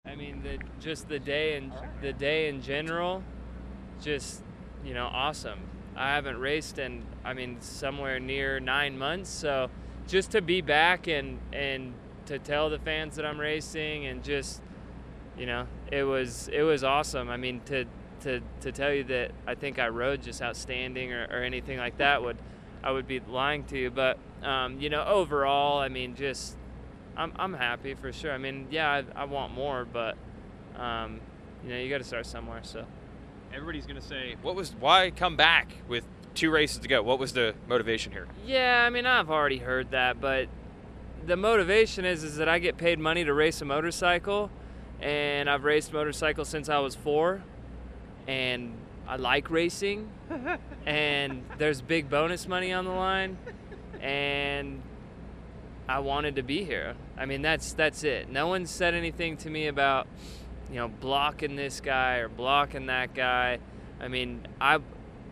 I 0.06 0.16
mean, 0.16 0.42
the, 0.42 0.58
just 0.82 1.08
the 1.08 1.20
day 1.20 1.56
and 1.58 1.72
the 2.02 2.12
day 2.14 2.50
in 2.50 2.62
general, 2.62 3.24
just 4.02 4.42
you 4.84 4.94
know, 4.94 5.06
awesome. 5.06 5.60
I 5.98 6.14
haven't 6.14 6.38
raced 6.40 6.78
in, 6.78 7.04
I 7.26 7.34
mean, 7.34 7.58
somewhere 7.60 8.20
near 8.20 8.60
nine 8.60 8.98
months, 8.98 9.30
so 9.30 9.70
just 10.08 10.32
to 10.32 10.42
be 10.42 10.62
back 10.62 11.08
and 11.08 11.40
and 11.52 11.94
to 12.26 12.40
tell 12.40 12.70
the 12.70 12.80
fans 12.80 13.16
that 13.16 13.26
I'm 13.26 13.40
racing 13.40 14.06
and 14.06 14.24
just 14.24 14.62
you 15.38 15.46
know 15.46 15.68
it 15.92 16.04
was 16.04 16.50
it 16.52 16.64
was 16.64 16.84
awesome. 16.84 17.30
I 17.30 17.38
mean 17.38 17.62
to 17.66 17.86
to 18.22 18.42
to 18.62 18.72
tell 18.72 18.94
you 18.94 19.04
that 19.06 19.32
I 19.46 19.56
think 19.56 19.80
I 19.80 19.90
rode 19.90 20.22
just 20.22 20.42
outstanding 20.42 21.14
or, 21.14 21.28
or 21.30 21.44
anything 21.44 21.78
like 21.78 21.98
that 21.98 22.24
would 22.24 22.38
I 22.84 22.92
would 22.92 23.08
be 23.08 23.20
lying 23.20 23.64
to 23.66 23.78
you. 23.78 23.92
But 23.92 24.18
um, 24.44 24.80
you 24.80 24.90
know 24.90 25.04
overall, 25.04 25.80
I 25.80 25.90
mean 25.90 26.16
just 26.16 26.58
I'm 27.16 27.34
I'm 27.38 27.54
happy 27.54 27.94
for 27.94 28.12
sure. 28.12 28.32
I 28.32 28.38
mean 28.38 28.68
yeah 28.72 28.90
I, 28.90 29.22
I 29.22 29.26
want 29.26 29.54
more, 29.54 29.86
but 29.86 30.18
um, 30.78 31.20
you 31.64 31.70
know 31.70 31.78
you 31.78 31.90
got 31.90 32.00
to 32.00 32.04
start 32.04 32.26
somewhere. 32.26 32.62
So 32.64 32.86
Everybody's 33.54 33.86
going 33.86 34.00
to 34.00 34.08
say, 34.08 34.36
what 34.42 34.56
was 34.56 34.74
why 34.80 35.12
come 35.12 35.36
back 35.36 35.74
with 35.88 36.04
two 36.36 36.52
races 36.52 36.80
to 36.80 36.88
go? 36.88 37.02
What 37.02 37.20
was 37.20 37.34
the 37.34 37.56
motivation 37.68 38.12
here? 38.12 38.28
Yeah, 38.46 38.84
I 38.86 38.90
mean, 38.90 39.06
I've 39.06 39.30
already 39.30 39.58
heard 39.58 39.92
that, 39.92 40.22
but 40.22 40.48
the 41.26 41.36
motivation 41.36 42.06
is 42.06 42.24
is 42.24 42.38
that 42.38 42.48
I 42.48 42.60
get 42.60 42.78
paid 42.78 43.00
money 43.00 43.26
to 43.26 43.34
race 43.34 43.62
a 43.62 43.66
motorcycle, 43.66 44.50
and 45.02 45.50
I've 45.50 45.64
raced 45.64 45.92
motorcycles 45.94 46.48
since 46.48 46.70
I 46.70 46.80
was 46.80 46.96
four, 46.96 47.42
and 48.28 48.74
I 49.08 49.16
like 49.16 49.50
racing, 49.50 50.10
and 50.86 51.44
there's 51.58 51.82
big 51.82 52.10
bonus 52.10 52.48
money 52.48 52.74
on 52.74 52.86
the 52.86 52.92
line, 52.92 53.38
and 54.00 54.82
I 55.90 56.00
wanted 56.00 56.36
to 56.36 56.44
be 56.44 56.64
here. 56.64 56.96
I 57.18 57.26
mean, 57.26 57.42
that's 57.42 57.74
that's 57.74 58.04
it. 58.04 58.30
No 58.30 58.48
one 58.48 58.66
said 58.66 58.94
anything 58.94 59.38
to 59.38 59.50
me 59.50 59.68
about, 59.68 60.08
you 60.70 60.76
know, 60.76 60.88
blocking 60.88 61.56
this 61.56 61.80
guy 61.82 62.18
or 62.18 62.30
blocking 62.30 62.88
that 62.88 63.14
guy. 63.14 63.60
I 64.00 64.08
mean, 64.08 64.48
I 64.60 64.80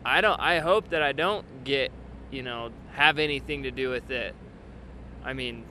I 0.06 0.22
don't 0.22 0.40
I 0.40 0.60
hope 0.60 0.90
that 0.90 1.02
I 1.02 1.12
don't 1.12 1.64
get, 1.64 1.92
you 2.32 2.44
know, 2.44 2.72
have 2.94 3.20
anything 3.20 3.64
to 3.64 3.72
do 3.72 3.90
with 3.90 4.10
it. 4.12 4.36
I 5.24 5.34
mean, 5.34 5.66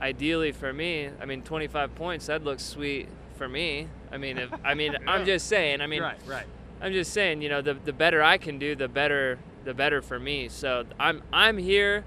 ideally 0.00 0.52
for 0.52 0.72
me, 0.72 1.10
I 1.20 1.24
mean 1.24 1.42
25 1.42 1.94
points 1.94 2.26
that 2.26 2.44
looks 2.44 2.64
sweet 2.64 3.08
for 3.36 3.48
me. 3.48 3.88
I 4.10 4.16
mean, 4.18 4.38
if 4.38 4.50
I 4.64 4.74
mean, 4.74 4.96
I'm 5.06 5.24
just 5.24 5.46
saying, 5.46 5.80
I 5.80 5.86
mean, 5.86 6.02
Right, 6.02 6.18
right. 6.26 6.46
I'm 6.80 6.92
just 6.92 7.12
saying, 7.12 7.42
you 7.42 7.48
know, 7.48 7.62
the 7.62 7.74
the 7.74 7.92
better 7.92 8.22
I 8.22 8.38
can 8.38 8.58
do, 8.58 8.74
the 8.74 8.88
better 8.88 9.38
the 9.64 9.74
better 9.74 10.02
for 10.02 10.18
me. 10.18 10.48
So 10.48 10.84
I'm 10.98 11.22
I'm 11.32 11.58
here 11.58 12.04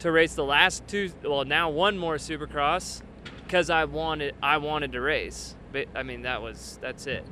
to 0.00 0.10
race 0.10 0.34
the 0.34 0.44
last 0.44 0.86
two, 0.88 1.12
well 1.22 1.44
now 1.44 1.70
one 1.70 1.96
more 1.96 2.16
Supercross, 2.16 3.02
because 3.44 3.70
I 3.70 3.84
wanted 3.84 4.34
I 4.42 4.56
wanted 4.56 4.92
to 4.92 5.00
race. 5.00 5.54
But 5.72 5.88
I 5.94 6.02
mean 6.02 6.22
that 6.22 6.42
was 6.42 6.78
that's 6.80 7.06
it. 7.06 7.24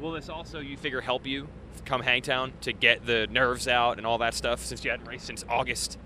Will 0.00 0.12
this 0.12 0.28
also, 0.28 0.60
you 0.60 0.76
figure, 0.76 1.00
help 1.00 1.26
you 1.26 1.48
come 1.84 2.02
Hangtown 2.02 2.52
to 2.60 2.72
get 2.72 3.04
the 3.06 3.26
nerves 3.30 3.66
out 3.66 3.98
and 3.98 4.06
all 4.06 4.18
that 4.18 4.34
stuff 4.34 4.64
since 4.64 4.84
you 4.84 4.90
hadn't 4.90 5.06
raced 5.06 5.26
since 5.26 5.44
August? 5.48 5.98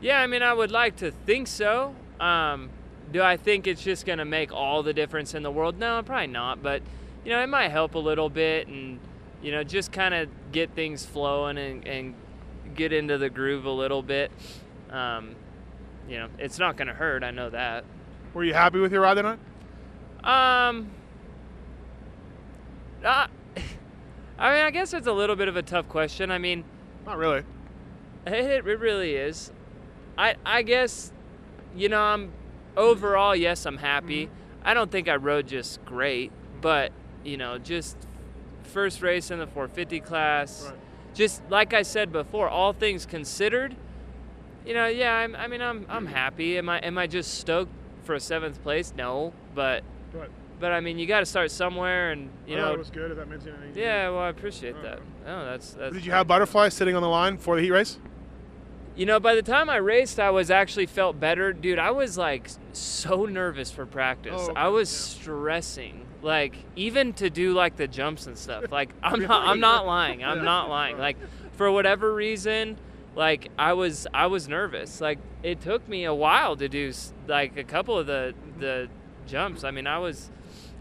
Yeah, 0.00 0.20
I 0.20 0.26
mean 0.26 0.42
I 0.42 0.54
would 0.54 0.70
like 0.70 0.96
to 0.96 1.10
think 1.10 1.46
so. 1.46 1.94
Um, 2.18 2.70
do 3.12 3.22
I 3.22 3.36
think 3.36 3.66
it's 3.66 3.82
just 3.82 4.06
gonna 4.06 4.24
make 4.24 4.52
all 4.52 4.82
the 4.82 4.94
difference 4.94 5.34
in 5.34 5.42
the 5.42 5.50
world? 5.50 5.78
No, 5.78 6.02
probably 6.02 6.28
not. 6.28 6.62
But 6.62 6.82
you 7.24 7.30
know, 7.30 7.42
it 7.42 7.48
might 7.48 7.70
help 7.70 7.94
a 7.94 7.98
little 7.98 8.30
bit, 8.30 8.68
and 8.68 8.98
you 9.42 9.52
know, 9.52 9.62
just 9.62 9.92
kind 9.92 10.14
of 10.14 10.28
get 10.52 10.74
things 10.74 11.04
flowing 11.04 11.58
and, 11.58 11.86
and 11.86 12.14
get 12.74 12.92
into 12.92 13.18
the 13.18 13.28
groove 13.28 13.64
a 13.64 13.70
little 13.70 14.02
bit. 14.02 14.30
Um, 14.90 15.34
you 16.08 16.18
know, 16.18 16.28
it's 16.38 16.58
not 16.58 16.76
gonna 16.76 16.94
hurt. 16.94 17.22
I 17.22 17.30
know 17.30 17.50
that. 17.50 17.84
Were 18.32 18.44
you 18.44 18.54
happy 18.54 18.78
with 18.78 18.92
your 18.92 19.02
ride 19.02 19.14
tonight? 19.14 19.38
Um, 20.22 20.90
uh, 23.04 23.26
I 24.38 24.54
mean, 24.54 24.64
I 24.64 24.70
guess 24.70 24.92
it's 24.94 25.06
a 25.06 25.12
little 25.12 25.36
bit 25.36 25.48
of 25.48 25.56
a 25.56 25.62
tough 25.62 25.88
question. 25.88 26.30
I 26.30 26.38
mean, 26.38 26.64
Not 27.06 27.18
really. 27.18 27.44
it, 28.26 28.66
it 28.66 28.78
really 28.80 29.14
is. 29.14 29.52
I 30.16 30.34
I 30.44 30.62
guess, 30.62 31.12
you 31.74 31.88
know, 31.88 32.00
I'm 32.00 32.32
overall 32.76 33.34
yes, 33.34 33.66
I'm 33.66 33.78
happy. 33.78 34.30
I 34.62 34.74
don't 34.74 34.90
think 34.90 35.08
I 35.08 35.16
rode 35.16 35.46
just 35.46 35.84
great, 35.84 36.32
but 36.60 36.92
you 37.24 37.36
know, 37.36 37.58
just 37.58 37.96
first 38.62 39.02
race 39.02 39.30
in 39.30 39.38
the 39.38 39.46
450 39.46 40.00
class. 40.00 40.66
Right. 40.66 40.74
Just 41.14 41.42
like 41.50 41.74
I 41.74 41.82
said 41.82 42.12
before, 42.12 42.48
all 42.48 42.72
things 42.72 43.04
considered, 43.04 43.74
you 44.64 44.74
know, 44.74 44.86
yeah, 44.86 45.14
I'm, 45.14 45.34
I 45.34 45.48
mean, 45.48 45.60
I'm 45.60 45.86
I'm 45.88 46.06
happy. 46.06 46.56
Am 46.58 46.68
I 46.68 46.78
am 46.78 46.96
I 46.98 47.06
just 47.06 47.34
stoked 47.34 47.72
for 48.04 48.14
a 48.14 48.20
seventh 48.20 48.62
place? 48.62 48.92
No, 48.96 49.32
but 49.54 49.82
Right. 50.12 50.30
But 50.60 50.70
I 50.72 50.80
mean, 50.80 50.98
you 50.98 51.06
got 51.06 51.20
to 51.20 51.26
start 51.26 51.50
somewhere, 51.50 52.12
and 52.12 52.28
you 52.46 52.56
oh, 52.56 52.58
I 52.58 52.62
know, 52.66 52.72
it 52.74 52.78
was 52.78 52.90
good. 52.90 53.10
If 53.10 53.16
that 53.16 53.28
means 53.28 53.46
anything. 53.46 53.72
yeah. 53.74 54.08
Well, 54.10 54.20
I 54.20 54.28
appreciate 54.28 54.80
that. 54.82 55.00
Oh, 55.26 55.44
that's 55.46 55.72
that's. 55.72 55.94
Did 55.94 56.04
you 56.04 56.12
have 56.12 56.26
butterflies 56.28 56.74
sitting 56.74 56.94
on 56.94 57.02
the 57.02 57.08
line 57.08 57.38
for 57.38 57.56
the 57.56 57.62
heat 57.62 57.70
race? 57.70 57.98
You 58.96 59.06
know, 59.06 59.18
by 59.20 59.34
the 59.34 59.42
time 59.42 59.70
I 59.70 59.76
raced, 59.76 60.20
I 60.20 60.30
was 60.30 60.50
actually 60.50 60.86
felt 60.86 61.18
better, 61.18 61.52
dude. 61.52 61.78
I 61.78 61.90
was 61.92 62.18
like 62.18 62.50
so 62.72 63.24
nervous 63.24 63.70
for 63.70 63.86
practice. 63.86 64.34
Oh, 64.48 64.52
I 64.54 64.68
was 64.68 64.90
yeah. 64.90 65.22
stressing, 65.22 66.04
like 66.22 66.56
even 66.76 67.12
to 67.14 67.30
do 67.30 67.54
like 67.54 67.76
the 67.76 67.88
jumps 67.88 68.26
and 68.26 68.36
stuff. 68.36 68.64
Like 68.70 68.90
I'm 69.02 69.22
not, 69.22 69.46
I'm 69.46 69.60
not 69.60 69.86
lying. 69.86 70.22
I'm 70.22 70.38
Yeah. 70.38 70.44
not 70.44 70.68
lying. 70.68 70.98
Like 70.98 71.16
for 71.52 71.70
whatever 71.70 72.12
reason, 72.12 72.76
like 73.14 73.48
I 73.58 73.72
was, 73.72 74.06
I 74.12 74.26
was 74.26 74.48
nervous. 74.48 75.00
Like 75.00 75.18
it 75.42 75.60
took 75.62 75.88
me 75.88 76.04
a 76.04 76.14
while 76.14 76.56
to 76.56 76.68
do 76.68 76.92
like 77.26 77.56
a 77.56 77.64
couple 77.64 77.96
of 77.96 78.06
the 78.06 78.34
the 78.58 78.88
jumps. 79.26 79.62
I 79.64 79.70
mean, 79.70 79.86
I 79.86 79.98
was, 79.98 80.30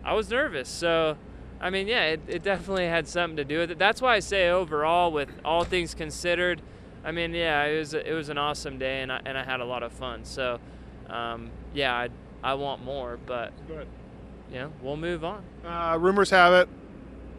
I 0.03 0.13
was 0.13 0.29
nervous. 0.29 0.69
So. 0.69 1.17
I 1.62 1.71
mean, 1.71 1.89
yeah, 1.89 2.05
it, 2.05 2.21
it 2.25 2.41
definitely 2.41 2.85
had 2.85 3.05
something 3.05 3.35
to 3.35 3.43
do 3.43 3.57
with 3.59 3.71
it. 3.71 3.77
That's 3.77 4.01
why 4.01 4.15
I 4.15 4.19
say 4.21 4.49
overall, 4.49 5.12
with 5.12 5.27
all 5.43 5.65
things 5.65 5.93
considered, 5.93 6.62
I 7.03 7.12
mean, 7.12 7.33
yeah, 7.33 7.63
it 7.65 7.79
was 7.79 7.93
it 7.93 8.13
was 8.13 8.29
an 8.29 8.38
awesome 8.38 8.77
day, 8.77 9.01
and 9.01 9.12
I 9.12 9.21
and 9.25 9.38
I 9.38 9.43
had 9.43 9.59
a 9.59 9.65
lot 9.65 9.83
of 9.83 9.91
fun. 9.91 10.25
So, 10.25 10.59
um, 11.09 11.49
yeah, 11.73 11.93
I 11.93 12.09
I 12.43 12.53
want 12.55 12.83
more, 12.83 13.17
but 13.25 13.51
Good. 13.67 13.88
know, 14.51 14.71
we'll 14.81 14.97
move 14.97 15.23
on. 15.23 15.43
Uh, 15.65 15.97
rumors 15.99 16.29
have 16.29 16.53
it. 16.53 16.69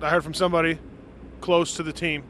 I 0.01 0.11
heard 0.11 0.25
from 0.25 0.35
somebody 0.35 0.79
close 1.41 1.75
to 1.77 1.83
the 1.83 1.93
team. 1.93 2.25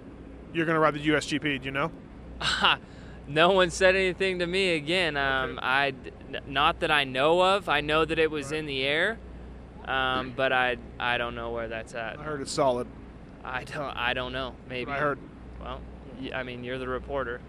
You're 0.52 0.66
going 0.66 0.74
to 0.74 0.80
ride 0.80 0.94
the 0.94 1.06
USGP. 1.08 1.60
Do 1.60 1.64
you 1.64 1.70
know? 1.70 1.92
no 3.28 3.52
one 3.52 3.70
said 3.70 3.94
anything 3.94 4.40
to 4.40 4.46
me 4.46 4.74
again. 4.74 5.16
Um, 5.16 5.60
I 5.62 5.94
n- 6.32 6.40
not 6.48 6.80
that 6.80 6.90
I 6.90 7.04
know 7.04 7.40
of. 7.40 7.68
I 7.68 7.80
know 7.80 8.04
that 8.04 8.18
it 8.18 8.30
was 8.30 8.50
in 8.50 8.66
the 8.66 8.82
air, 8.82 9.18
um, 9.90 10.32
but 10.36 10.52
I 10.52 10.76
I 10.98 11.18
don't 11.18 11.34
know 11.34 11.50
where 11.50 11.68
that's 11.68 11.94
at. 11.94 12.18
I 12.18 12.22
heard 12.22 12.40
it's 12.40 12.52
solid. 12.52 12.86
I 13.44 13.64
don't 13.64 13.96
I 13.96 14.12
don't 14.14 14.32
know. 14.32 14.54
Maybe 14.68 14.90
I 14.90 14.98
heard. 14.98 15.18
Well, 15.60 15.80
I 16.34 16.42
mean, 16.42 16.64
you're 16.64 16.78
the 16.78 16.88
reporter. 16.88 17.40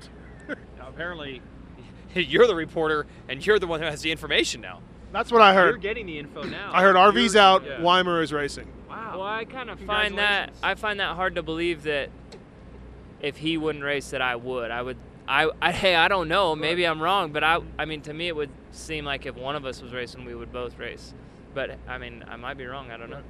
Now, 0.78 0.90
apparently, 0.90 1.42
you're 2.16 2.48
the 2.48 2.56
reporter 2.56 3.06
and 3.30 3.46
you're 3.46 3.60
the 3.60 3.68
one 3.68 3.80
who 3.80 3.86
has 3.86 4.02
the 4.02 4.12
information 4.12 4.60
now. 4.60 4.80
That's 5.14 5.32
what 5.32 5.42
I 5.42 5.54
heard. 5.54 5.70
You're 5.70 5.78
getting 5.78 6.08
the 6.08 6.18
info 6.20 6.44
now. 6.44 6.72
I 6.74 6.82
heard 6.82 6.96
RV's 6.96 7.36
You're- 7.36 7.46
out. 7.46 7.64
yeah. 7.66 7.82
Weimer 7.82 8.22
is 8.22 8.34
racing. 8.34 8.68
Wow. 8.90 9.20
Well, 9.20 9.28
I 9.28 9.46
kind 9.46 9.70
of 9.70 9.80
find 9.82 10.18
that 10.18 10.52
I 10.64 10.76
find 10.76 11.00
that 11.00 11.16
hard 11.16 11.36
to 11.36 11.44
believe 11.44 11.84
that 11.84 12.10
if 13.22 13.38
he 13.38 13.58
wouldn't 13.58 13.84
race, 13.84 14.10
that 14.10 14.22
I 14.22 14.36
would. 14.36 14.72
I 14.72 14.82
would. 14.82 14.98
I, 15.28 15.50
I 15.62 15.72
hey, 15.72 15.96
I 15.96 16.08
don't 16.08 16.28
know. 16.28 16.56
Maybe 16.56 16.86
I'm 16.86 17.02
wrong, 17.02 17.32
but 17.32 17.44
I 17.44 17.60
I 17.78 17.86
mean, 17.86 18.02
to 18.02 18.14
me, 18.14 18.28
it 18.28 18.36
would 18.36 18.50
seem 18.72 19.06
like 19.06 19.26
if 19.26 19.36
one 19.36 19.56
of 19.56 19.66
us 19.66 19.82
was 19.82 19.94
racing, 19.94 20.26
we 20.26 20.34
would 20.36 20.52
both 20.52 20.78
race. 20.80 21.14
But 21.54 21.78
I 21.88 21.98
mean, 21.98 22.24
I 22.28 22.36
might 22.36 22.58
be 22.58 22.66
wrong. 22.66 22.92
I 22.92 22.98
don't 22.98 23.10
know. 23.10 23.24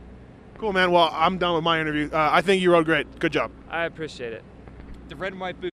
Cool, 0.58 0.74
man. 0.74 0.92
Well, 0.92 1.10
I'm 1.12 1.38
done 1.38 1.56
with 1.56 1.64
my 1.64 1.80
interview. 1.80 2.10
Uh, 2.12 2.30
I 2.32 2.42
think 2.42 2.62
you 2.62 2.72
rode 2.72 2.86
great. 2.86 3.20
Good 3.20 3.32
job. 3.32 3.52
I 3.70 3.86
appreciate 3.86 4.34
it. 4.34 4.44
The 5.10 5.16
red 5.16 5.34
and 5.34 5.42
white 5.42 5.60
boot. 5.60 5.72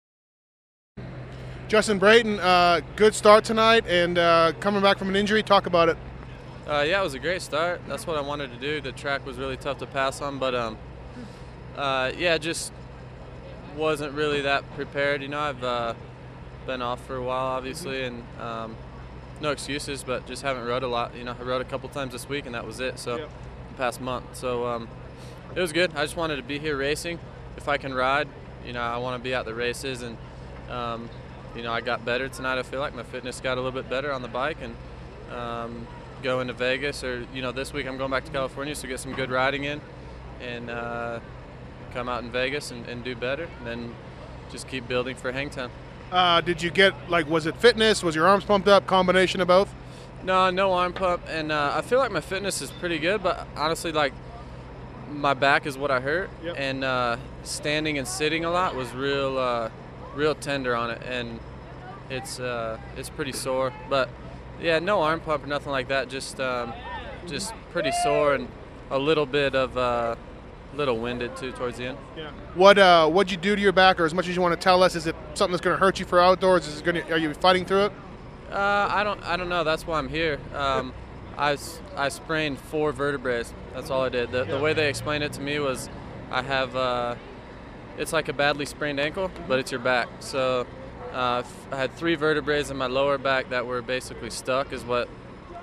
Justin 1.69 1.99
Brayton, 1.99 2.39
uh, 2.39 2.81
good 2.97 3.15
start 3.15 3.45
tonight 3.45 3.87
and 3.87 4.19
uh, 4.19 4.53
coming 4.61 4.83
back 4.83 4.99
from 4.99 5.09
an 5.09 5.17
injury. 5.17 5.43
Talk 5.43 5.67
about 5.67 5.89
it. 5.89 5.97
Uh, 6.67 6.85
yeah, 6.87 7.01
it 7.01 7.05
was 7.05 7.15
a 7.15 7.19
great 7.19 7.43
start. 7.43 7.81
That's 7.89 8.07
what 8.07 8.17
I 8.17 8.21
wanted 8.21 8.53
to 8.53 8.59
do. 8.59 8.81
The 8.81 8.93
track 8.93 9.25
was 9.25 9.39
really 9.39 9.57
tough 9.57 9.79
to 9.79 9.87
pass 9.87 10.21
on, 10.21 10.39
but 10.39 10.55
um, 10.55 10.77
uh, 11.77 12.13
yeah, 12.17 12.37
just 12.39 12.73
wasn't 13.77 14.13
really 14.13 14.43
that 14.43 14.71
prepared. 14.75 15.23
You 15.23 15.29
know, 15.29 15.41
I've 15.41 15.65
uh, 15.65 15.95
been 16.67 16.83
off 16.83 17.05
for 17.07 17.17
a 17.17 17.23
while, 17.23 17.47
obviously, 17.47 18.03
and 18.03 18.23
um, 18.39 18.77
no 19.43 19.51
excuses, 19.51 20.03
but 20.05 20.27
just 20.27 20.43
haven't 20.43 20.65
rode 20.65 20.83
a 20.83 20.89
lot. 20.89 21.15
You 21.15 21.25
know, 21.25 21.35
I 21.39 21.43
rode 21.43 21.61
a 21.61 21.65
couple 21.65 21.89
times 21.89 22.13
this 22.13 22.29
week, 22.29 22.47
and 22.47 22.55
that 22.55 22.67
was 22.67 22.81
it. 22.81 22.99
So, 22.99 23.17
Yep. 23.17 23.31
the 23.71 23.75
past 23.77 24.01
month. 24.01 24.25
So, 24.37 24.67
um, 24.67 24.89
it 25.55 25.61
was 25.61 25.73
good. 25.73 25.91
I 25.95 26.03
just 26.03 26.17
wanted 26.17 26.37
to 26.37 26.43
be 26.43 26.59
here 26.59 26.77
racing. 26.77 27.19
If 27.57 27.69
I 27.69 27.77
can 27.77 27.93
ride, 27.93 28.29
you 28.65 28.73
know, 28.73 28.81
I 28.81 28.97
want 28.97 29.21
to 29.21 29.23
be 29.23 29.35
at 29.35 29.45
the 29.45 29.55
races, 29.55 30.03
and 30.03 30.17
um, 30.71 31.11
you 31.55 31.63
know, 31.63 31.73
I 31.73 31.83
got 31.83 32.05
better 32.05 32.29
tonight. 32.29 32.59
I 32.59 32.63
feel 32.63 32.81
like 32.81 32.95
my 32.95 33.03
fitness 33.03 33.41
got 33.41 33.59
a 33.59 33.61
little 33.61 33.79
bit 33.83 33.91
better 33.91 34.11
on 34.13 34.23
the 34.23 34.29
bike, 34.29 34.57
and 34.63 34.75
um, 35.37 35.87
going 36.23 36.47
to 36.47 36.55
Vegas 36.55 37.05
or 37.05 37.27
you 37.35 37.43
know, 37.43 37.53
this 37.53 37.73
week 37.73 37.87
I'm 37.87 37.99
going 37.99 38.11
back 38.11 38.25
to 38.25 38.31
California, 38.31 38.75
so 38.75 38.89
get 38.89 39.01
some 39.01 39.13
good 39.13 39.31
riding 39.31 39.65
in, 39.65 39.81
and 40.41 40.71
uh, 40.71 41.21
come 41.93 42.09
out 42.09 42.23
in 42.23 42.31
Vegas 42.31 42.71
and, 42.71 42.87
and 42.87 43.05
do 43.05 43.15
better, 43.15 43.49
and 43.59 43.67
then 43.67 43.95
just 44.51 44.69
keep 44.69 44.89
building 44.89 45.17
for 45.17 45.33
Hangtown. 45.33 45.71
Uh, 46.13 46.43
did 46.43 46.63
you 46.63 46.71
get 46.71 46.93
like? 47.11 47.27
Was 47.29 47.47
it 47.47 47.57
fitness? 47.57 48.03
Was 48.03 48.15
your 48.15 48.27
arms 48.29 48.45
pumped 48.45 48.69
up? 48.69 48.87
Combination 48.87 49.41
of 49.41 49.49
both? 49.49 49.73
No, 50.23 50.51
no 50.51 50.73
arm 50.75 50.93
pump, 50.93 51.23
and 51.29 51.51
uh, 51.51 51.73
I 51.75 51.81
feel 51.81 51.99
like 51.99 52.13
my 52.13 52.21
fitness 52.21 52.61
is 52.63 52.71
pretty 52.71 52.99
good, 52.99 53.23
but 53.23 53.47
honestly, 53.57 53.91
like 53.93 54.13
my 55.11 55.35
back 55.35 55.67
is 55.67 55.77
what 55.77 55.91
I 55.91 56.01
hurt, 56.01 56.31
Yep. 56.45 56.55
and 56.59 56.85
uh, 56.85 57.17
standing 57.43 57.99
and 57.99 58.07
sitting 58.07 58.45
a 58.45 58.51
lot 58.51 58.77
was 58.77 58.93
real, 58.93 59.37
uh, 59.39 59.71
real 60.15 60.35
tender 60.35 60.77
on 60.77 60.91
it, 60.91 61.03
and 61.09 61.41
it's 62.11 62.39
uh, 62.39 62.79
it's 62.97 63.09
pretty 63.09 63.33
sore. 63.33 63.73
But 63.89 64.11
yeah, 64.61 64.79
no 64.79 65.01
arm 65.03 65.21
pump 65.21 65.45
or 65.45 65.47
nothing 65.49 65.73
like 65.73 65.89
that. 65.89 66.09
Just 66.11 66.39
um, 66.39 66.75
just 67.27 67.55
pretty 67.73 67.91
sore 68.03 68.35
and 68.35 68.49
a 68.91 68.99
little 68.99 69.27
bit 69.27 69.55
of 69.55 69.77
uh, 69.79 70.17
little 70.75 70.99
winded 70.99 71.37
too 71.37 71.53
towards 71.53 71.79
the 71.79 71.87
end. 71.87 71.99
Yeah. 72.17 72.31
What 72.55 72.79
uh, 72.79 73.09
what'd 73.09 73.31
you 73.31 73.37
do 73.37 73.55
to 73.55 73.63
your 73.63 73.73
back, 73.73 74.01
or 74.01 74.05
as 74.05 74.15
much 74.15 74.29
as 74.29 74.37
you 74.37 74.43
want 74.43 74.59
to 74.59 74.63
tell 74.63 74.83
us? 74.83 74.95
Is 74.95 75.07
it 75.07 75.17
something 75.35 75.53
that's 75.53 75.65
going 75.65 75.77
to 75.77 75.81
hurt 75.81 76.01
you 76.01 76.07
for 76.07 76.21
outdoors? 76.21 76.67
Is 76.67 76.81
it 76.81 76.85
going 76.85 76.97
to? 76.97 77.13
Are 77.13 77.19
you 77.19 77.33
fighting 77.35 77.65
through 77.65 77.87
it? 77.87 77.93
Uh, 78.51 78.89
I 78.91 79.05
don't 79.05 79.23
I 79.23 79.37
don't 79.37 79.49
know. 79.49 79.65
That's 79.65 79.87
why 79.87 79.99
I'm 79.99 80.09
here. 80.09 80.39
Um, 80.55 80.93
I, 81.39 81.57
I 81.97 82.11
sprained 82.11 82.59
four 82.59 82.93
vertebrae. 82.93 83.45
That's 83.73 83.91
all 83.91 84.03
I 84.03 84.11
did. 84.11 84.31
The, 84.31 84.45
the 84.45 84.59
way 84.59 84.75
they 84.75 84.89
explained 84.89 85.25
it 85.25 85.33
to 85.35 85.41
me 85.41 85.59
was 85.59 85.89
I 86.31 86.43
have 86.43 86.77
uh, 86.77 87.15
it's 87.99 88.13
like 88.13 88.29
a 88.29 88.33
badly 88.33 88.67
sprained 88.67 89.01
ankle, 89.01 89.31
but 89.49 89.59
it's 89.59 89.71
your 89.71 89.81
back. 89.81 90.09
So 90.21 90.67
uh, 91.13 91.43
I 91.71 91.77
had 91.77 91.95
three 91.95 92.15
vertebrae 92.15 92.65
in 92.69 92.77
my 92.77 92.87
lower 92.87 93.19
back 93.19 93.51
that 93.51 93.67
were 93.67 93.83
basically 93.83 94.31
stuck, 94.31 94.73
is 94.73 94.85
what 94.85 95.09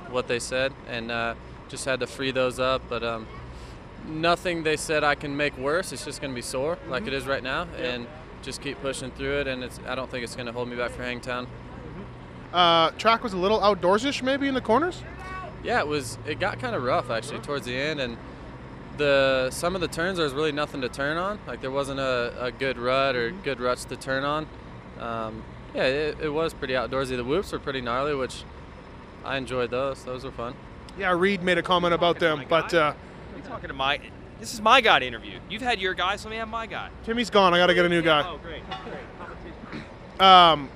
what 0.10 0.28
they 0.28 0.40
said, 0.40 0.74
and 0.88 1.12
uh, 1.12 1.36
just 1.70 1.86
had 1.86 2.00
to 2.00 2.08
free 2.08 2.32
those 2.32 2.60
up. 2.60 2.82
But 2.90 3.04
um, 3.04 3.28
nothing 4.10 4.64
they 4.64 4.78
said 4.78 5.04
I 5.04 5.16
can 5.16 5.36
make 5.36 5.58
worse. 5.58 5.92
It's 5.92 6.06
just 6.06 6.22
going 6.22 6.32
to 6.32 6.36
be 6.36 6.42
sore, 6.42 6.78
like 6.88 7.08
it 7.08 7.14
is 7.14 7.26
right 7.26 7.44
now, 7.44 7.68
and 7.78 8.08
just 8.42 8.62
keep 8.62 8.82
pushing 8.82 9.12
through 9.12 9.42
it. 9.42 9.48
And 9.48 9.64
it's 9.64 9.80
I 9.88 9.96
don't 9.96 10.10
think 10.10 10.24
it's 10.24 10.36
going 10.36 10.48
to 10.48 10.52
hold 10.52 10.68
me 10.68 10.76
back 10.76 10.92
for 10.92 11.04
Hangtown. 11.04 11.48
Uh, 12.54 12.92
track 12.92 13.24
was 13.24 13.34
a 13.34 13.38
little 13.38 13.60
outdoorsish, 13.60 14.24
maybe 14.24 14.48
in 14.48 14.54
the 14.54 14.62
corners. 14.62 15.04
Yeah, 15.64 15.80
it 15.80 15.88
was. 15.88 16.18
It 16.26 16.40
got 16.40 16.60
kind 16.60 16.76
of 16.76 16.84
rough 16.84 17.10
actually 17.10 17.40
towards 17.40 17.66
the 17.66 17.76
end, 17.76 18.00
and 18.00 18.18
the 18.98 19.50
some 19.52 19.76
of 19.76 19.82
the 19.82 19.88
turns 19.88 20.18
there 20.18 20.24
was 20.24 20.34
really 20.34 20.52
nothing 20.52 20.82
to 20.82 20.90
turn 20.90 21.18
on. 21.18 21.40
Like 21.48 21.62
there 21.62 21.72
wasn't 21.72 22.00
a, 22.00 22.34
a 22.40 22.52
good 22.52 22.78
rut 22.78 23.16
or 23.16 23.32
good 23.32 23.60
ruts 23.60 23.86
to 23.86 23.96
turn 23.96 24.24
on. 24.24 24.48
Um, 25.00 25.44
yeah, 25.74 25.84
it, 25.84 26.18
it 26.22 26.30
was 26.30 26.54
pretty 26.54 26.74
outdoorsy. 26.74 27.16
The 27.16 27.24
whoops 27.24 27.52
were 27.52 27.60
pretty 27.60 27.82
gnarly, 27.82 28.16
which 28.16 28.44
I 29.24 29.38
enjoyed 29.38 29.70
those. 29.72 30.04
Those 30.04 30.24
were 30.24 30.32
fun. 30.32 30.54
Yeah, 30.98 31.14
Reed 31.18 31.44
made 31.44 31.58
a 31.58 31.64
comment 31.64 31.94
about 31.94 32.20
them, 32.20 32.46
but 32.50 32.74
uh, 32.74 32.94
You 33.40 33.46
talking 33.46 33.70
to 33.70 33.74
my? 33.74 34.00
This 34.42 34.54
is 34.54 34.60
my 34.60 34.82
guy 34.82 35.00
to 35.00 35.06
interview. 35.06 35.40
You've 35.50 35.62
had 35.62 35.80
your 35.80 35.94
guy, 35.94 36.18
so 36.18 36.28
let 36.28 36.32
me 36.32 36.38
have 36.40 36.50
my 36.50 36.66
guy. 36.66 36.90
Timmy's 37.06 37.30
gone. 37.30 37.54
I 37.54 37.58
got 37.58 37.68
to 37.68 37.74
get 37.74 37.86
a 37.86 37.90
new 37.90 38.02
guy. 38.02 38.22
Oh, 38.28 38.38
great, 38.38 38.64
great. 39.70 40.22
Um, 40.22 40.70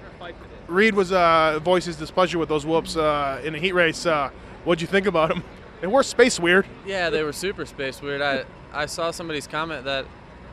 Reed 0.68 0.96
was 0.96 1.12
uh, 1.12 1.60
voices 1.62 1.98
displeasure 1.98 2.40
with 2.40 2.48
those 2.48 2.66
whoops 2.66 2.96
uh, 2.96 3.42
in 3.44 3.52
the 3.52 3.60
heat 3.60 3.74
race. 3.74 4.06
Uh, 4.06 4.30
what'd 4.64 4.82
you 4.82 4.88
think 4.88 5.08
about 5.08 5.28
them? 5.28 5.44
They 5.82 5.88
were 5.88 6.04
space 6.04 6.40
weird. 6.40 6.66
Yeah, 6.86 7.10
they 7.10 7.24
were 7.24 7.34
super 7.34 7.66
space 7.66 8.02
weird. 8.02 8.22
I 8.22 8.46
I 8.72 8.86
saw 8.86 9.12
somebody's 9.12 9.46
comment 9.46 9.84
that 9.84 10.06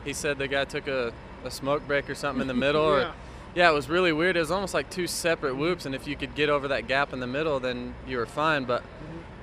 he 0.03 0.11
said 0.11 0.37
the 0.37 0.49
guy 0.49 0.65
took 0.65 0.89
a, 0.89 1.13
a 1.45 1.51
smoke 1.51 1.87
break 1.87 2.09
or 2.09 2.15
something 2.15 2.41
in 2.41 2.47
the 2.47 2.53
middle. 2.53 2.97
Yeah. 2.97 3.05
Or, 3.05 3.13
yeah, 3.55 3.69
it 3.69 3.73
was 3.73 3.87
really 3.87 4.11
weird. 4.11 4.35
It 4.35 4.41
was 4.41 4.51
almost 4.51 4.73
like 4.73 4.89
two 4.89 5.07
separate 5.07 5.55
whoops, 5.55 5.85
and 5.85 5.95
if 5.95 6.07
you 6.07 6.17
could 6.17 6.35
get 6.35 6.49
over 6.49 6.67
that 6.67 6.87
gap 6.87 7.13
in 7.13 7.21
the 7.21 7.27
middle, 7.27 7.61
then 7.61 7.95
you 8.05 8.17
were 8.17 8.25
fine. 8.25 8.65
But 8.65 8.83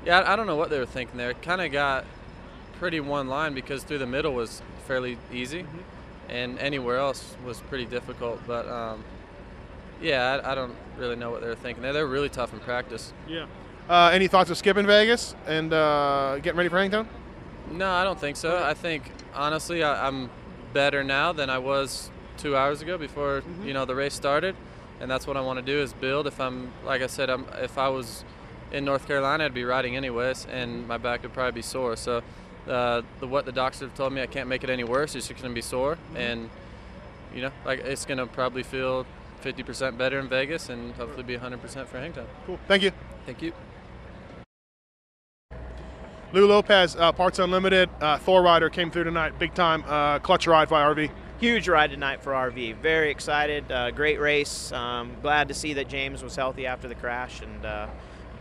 yeah, 0.05 0.21
I, 0.21 0.35
I 0.35 0.37
don't 0.37 0.47
know 0.47 0.57
what 0.57 0.69
they 0.69 0.79
were 0.79 0.87
thinking 0.87 1.17
there. 1.17 1.31
It 1.31 1.41
kind 1.41 1.63
of 1.63 1.73
got 1.73 2.05
pretty 2.79 3.01
one 3.01 3.29
line 3.29 3.55
because 3.55 3.83
through 3.83 3.99
the 3.99 4.07
middle 4.07 4.35
was 4.35 4.63
fairly 4.87 5.19
easy, 5.33 5.65
and 6.29 6.59
anywhere 6.59 6.99
else 6.99 7.37
was 7.45 7.61
pretty 7.61 7.85
difficult. 7.85 8.41
But 8.47 8.69
um, 8.69 9.05
yeah, 10.01 10.41
I, 10.45 10.53
I 10.53 10.55
don't 10.55 10.75
really 10.97 11.17
know 11.17 11.31
what 11.31 11.41
they're 11.41 11.55
thinking 11.55 11.83
there. 11.83 11.93
They're 11.93 12.07
really 12.07 12.29
tough 12.29 12.53
in 12.53 12.61
practice. 12.61 13.13
Yeah. 13.29 13.47
Uh, 13.89 14.11
any 14.13 14.29
thoughts 14.29 14.51
of 14.51 14.59
skipping 14.59 14.87
Vegas 14.87 15.35
and 15.47 15.73
uh, 15.73 16.39
getting 16.43 16.59
ready 16.59 16.69
for 16.69 16.79
Hangtown? 16.79 17.09
No, 17.71 17.91
I 17.91 18.05
don't 18.05 18.21
think 18.21 18.37
so. 18.37 18.63
I 18.63 18.75
think 18.75 19.11
honestly, 19.35 19.83
I, 19.83 20.07
I'm 20.07 20.31
better 20.73 21.03
now 21.03 21.33
than 21.33 21.51
I 21.51 21.59
was 21.59 22.11
two 22.37 22.57
hours 22.57 22.83
ago 22.83 22.97
before 22.99 23.43
you 23.65 23.73
know 23.73 23.85
the 23.85 23.95
race 23.95 24.15
started, 24.15 24.55
and 25.01 25.11
that's 25.11 25.27
what 25.27 25.37
I 25.37 25.41
want 25.41 25.59
to 25.59 25.65
do 25.65 25.81
is 25.81 25.93
build. 25.93 26.27
If 26.27 26.41
I'm 26.41 26.73
like 26.85 27.03
I 27.03 27.07
said, 27.07 27.31
I'm, 27.31 27.47
if 27.59 27.79
I 27.79 27.89
was 27.89 28.25
in 28.73 28.85
North 28.85 29.07
Carolina, 29.07 29.45
I'd 29.45 29.55
be 29.55 29.65
riding 29.65 29.97
anyways, 29.97 30.47
and 30.47 30.87
my 30.87 30.99
back 30.99 31.23
would 31.23 31.33
probably 31.33 31.53
be 31.53 31.63
sore. 31.63 31.97
So, 31.97 32.23
uh, 32.69 33.03
the 33.21 33.27
what 33.27 33.45
the 33.45 33.53
doctors 33.53 33.81
have 33.81 33.95
told 33.95 34.13
me, 34.13 34.23
I 34.23 34.27
can't 34.27 34.49
make 34.49 34.65
it 34.65 34.71
any 34.71 34.85
worse. 34.85 35.15
It's 35.15 35.29
just 35.29 35.41
gonna 35.41 35.55
be 35.55 35.63
sore, 35.63 35.99
and 36.15 36.51
you 37.35 37.43
know, 37.43 37.51
like 37.65 37.81
it's 37.81 38.05
gonna 38.05 38.27
probably 38.27 38.63
feel 38.63 39.07
50% 39.43 39.97
better 39.97 40.19
in 40.19 40.29
Vegas, 40.29 40.69
and 40.69 40.93
hopefully 40.95 41.23
be 41.23 41.37
100% 41.37 41.87
for 41.87 41.99
Hangtown. 41.99 42.27
Cool. 42.47 42.59
Thank 42.67 42.83
you. 42.83 42.93
Thank 43.27 43.43
you. 43.43 43.53
Lou 46.33 46.47
Lopez, 46.47 46.95
uh, 46.97 47.11
Parts 47.13 47.39
Unlimited, 47.39 47.89
uh, 48.03 48.19
Thor 48.19 48.43
Rider 48.43 48.69
came 48.69 48.91
through 48.91 49.05
tonight. 49.05 49.39
Big 49.39 49.55
time 49.55 49.83
uh, 49.87 50.19
clutch 50.19 50.47
ride 50.47 50.69
by 50.69 50.83
RV. 50.83 51.11
Huge 51.41 51.69
ride 51.69 51.91
tonight 51.91 52.23
for 52.23 52.33
RV. 52.33 52.77
Very 52.83 53.11
excited. 53.11 53.71
Uh, 53.71 53.91
great 53.93 54.21
race. 54.21 54.73
Um, 54.73 55.13
glad 55.23 55.49
to 55.49 55.55
see 55.55 55.73
that 55.75 55.89
James 55.89 56.23
was 56.23 56.37
healthy 56.37 56.67
after 56.67 56.89
the 56.89 56.97
crash, 56.97 57.41
and 57.41 57.65
uh, 57.65 57.87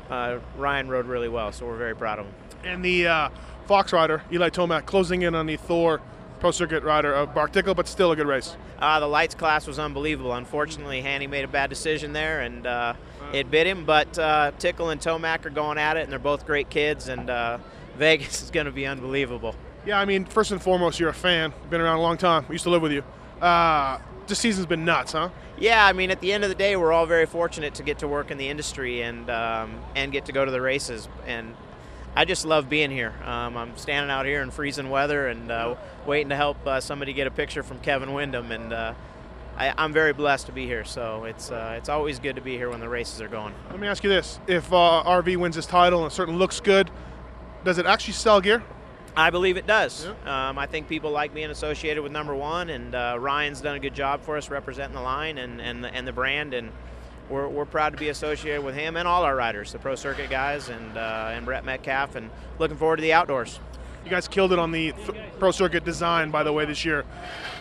uh, 0.10 0.40
Ryan 0.58 0.90
rode 0.90 1.06
really 1.06 1.30
well. 1.30 1.52
So 1.52 1.66
we're 1.66 1.78
very 1.78 1.96
proud 1.96 2.20
of 2.20 2.26
him. 2.26 2.34
And 2.66 2.84
the 2.84 3.08
uh, 3.08 3.30
Fox 3.68 3.92
Rider, 3.92 4.24
Eli 4.32 4.50
Tomac, 4.50 4.86
closing 4.86 5.24
in 5.24 5.36
on 5.36 5.46
the 5.46 5.58
Thor 5.58 6.02
Pro 6.40 6.52
Circuit 6.52 6.84
rider 6.84 7.14
of 7.14 7.34
Broc 7.34 7.52
Tickle, 7.52 7.74
but 7.76 7.88
still 7.88 8.12
a 8.12 8.16
good 8.16 8.28
race. 8.28 8.56
Uh, 8.80 9.00
the 9.00 9.08
lights 9.08 9.36
class 9.36 9.68
was 9.68 9.78
unbelievable. 9.78 10.34
Unfortunately, 10.34 11.02
Hanny 11.02 11.28
made 11.28 11.44
a 11.44 11.48
bad 11.48 11.70
decision 11.70 12.14
there, 12.14 12.42
and 12.42 12.66
uh, 12.66 12.94
it 13.34 13.52
bit 13.52 13.68
him. 13.68 13.86
But 13.86 14.18
uh, 14.18 14.52
Tickle 14.58 14.90
and 14.90 15.02
Tomac 15.02 15.46
are 15.46 15.50
going 15.50 15.78
at 15.78 15.98
it, 15.98 16.04
and 16.04 16.12
they're 16.12 16.20
both 16.20 16.46
great 16.46 16.70
kids. 16.70 17.10
And 17.10 17.30
uh, 17.30 17.58
Vegas 17.98 18.42
is 18.42 18.52
going 18.52 18.68
to 18.68 18.72
be 18.72 18.86
unbelievable. 18.86 19.54
Yeah, 19.86 20.00
I 20.00 20.06
mean, 20.06 20.26
first 20.26 20.52
and 20.52 20.62
foremost, 20.62 21.00
you're 21.00 21.10
a 21.10 21.14
fan. 21.14 21.54
Been 21.70 21.82
around 21.82 21.98
a 21.98 22.02
long 22.02 22.18
time. 22.18 22.46
We 22.48 22.54
used 22.54 22.64
to 22.64 22.70
live 22.70 22.82
with 22.82 22.92
you. 22.92 23.04
Uh, 23.42 24.00
this 24.28 24.40
season's 24.40 24.66
been 24.66 24.86
nuts, 24.86 25.12
huh? 25.14 25.30
Yeah, 25.58 25.86
I 25.86 25.94
mean, 25.94 26.12
at 26.12 26.22
the 26.22 26.32
end 26.32 26.44
of 26.44 26.50
the 26.50 26.56
day, 26.56 26.76
we're 26.76 26.92
all 26.92 27.06
very 27.06 27.26
fortunate 27.26 27.74
to 27.76 27.84
get 27.84 28.00
to 28.00 28.08
work 28.08 28.30
in 28.30 28.38
the 28.38 28.48
industry 28.48 29.02
and 29.02 29.30
um, 29.30 29.80
and 29.96 30.12
get 30.12 30.26
to 30.26 30.32
go 30.32 30.46
to 30.46 30.52
the 30.52 30.62
races. 30.62 31.08
And 31.26 31.56
I 32.18 32.26
just 32.26 32.46
love 32.46 32.68
being 32.68 32.90
here. 32.90 33.14
Um, 33.24 33.56
I'm 33.56 33.78
standing 33.78 34.10
out 34.10 34.26
here 34.26 34.42
in 34.42 34.50
freezing 34.50 34.90
weather 34.90 35.28
and 35.28 35.52
uh, 35.52 35.76
waiting 36.08 36.30
to 36.30 36.36
help 36.36 36.58
uh, 36.66 36.82
somebody 36.82 37.14
get 37.14 37.28
a 37.28 37.32
picture 37.32 37.62
from 37.62 37.78
Kevin 37.78 38.12
Windham. 38.12 38.52
And 38.52 38.74
uh, 38.74 38.96
I, 39.56 39.72
I'm 39.78 39.94
very 39.94 40.14
blessed 40.14 40.48
to 40.48 40.52
be 40.52 40.66
here. 40.66 40.84
So 40.84 41.26
it's 41.26 41.52
uh, 41.52 41.76
it's 41.78 41.90
always 41.90 42.18
good 42.18 42.36
to 42.38 42.42
be 42.42 42.58
here 42.58 42.72
when 42.72 42.80
the 42.80 42.90
races 42.90 43.22
are 43.22 43.28
going. 43.28 43.54
Let 43.70 43.80
me 43.80 43.88
ask 43.88 44.04
you 44.04 44.10
this: 44.10 44.40
If 44.48 44.74
uh, 44.74 45.04
RV 45.06 45.38
wins 45.38 45.58
this 45.58 45.68
title 45.68 46.02
and 46.04 46.12
it 46.12 46.16
certainly 46.16 46.40
looks 46.40 46.60
good, 46.60 46.90
does 47.64 47.78
it 47.78 47.86
actually 47.86 48.16
sell 48.16 48.42
gear? 48.42 48.64
I 49.16 49.30
believe 49.30 49.56
it 49.56 49.68
does. 49.68 50.08
Um, 50.26 50.58
I 50.58 50.66
think 50.66 50.88
people 50.88 51.12
like 51.12 51.36
being 51.36 51.52
associated 51.52 52.02
with 52.02 52.12
number 52.12 52.34
one, 52.34 52.72
and 52.72 52.96
uh, 52.96 53.18
Ryan's 53.20 53.62
done 53.62 53.76
a 53.76 53.80
good 53.80 53.94
job 53.94 54.24
for 54.24 54.38
us 54.38 54.50
representing 54.50 54.96
the 54.96 55.02
line 55.02 55.38
and, 55.38 55.62
and, 55.62 55.84
the, 55.84 55.94
and 55.94 56.08
the 56.08 56.14
brand, 56.14 56.56
and 56.56 56.72
we're, 57.30 57.48
we're 57.48 57.66
proud 57.66 57.94
to 57.94 57.98
be 57.98 58.10
associated 58.10 58.64
with 58.64 58.76
him 58.76 58.98
and 58.98 59.08
all 59.08 59.24
our 59.24 59.36
riders, 59.36 59.72
the 59.72 59.80
Pro 59.80 59.96
Circuit 59.96 60.30
guys 60.30 60.70
and, 60.70 60.98
uh, 60.98 61.32
and 61.34 61.46
Brett 61.46 61.66
Metcalf, 61.66 62.16
and 62.16 62.30
looking 62.60 62.78
forward 62.78 62.98
to 62.98 63.02
the 63.02 63.14
outdoors. 63.14 63.60
You 64.04 64.12
guys 64.12 64.28
killed 64.28 64.54
it 64.54 64.60
on 64.60 64.72
the 64.72 64.94
th- 64.94 65.18
Pro 65.40 65.52
Circuit 65.52 65.84
design, 65.84 66.32
by 66.32 66.44
the 66.44 66.54
way, 66.54 66.66
this 66.66 66.86
year. 66.86 67.06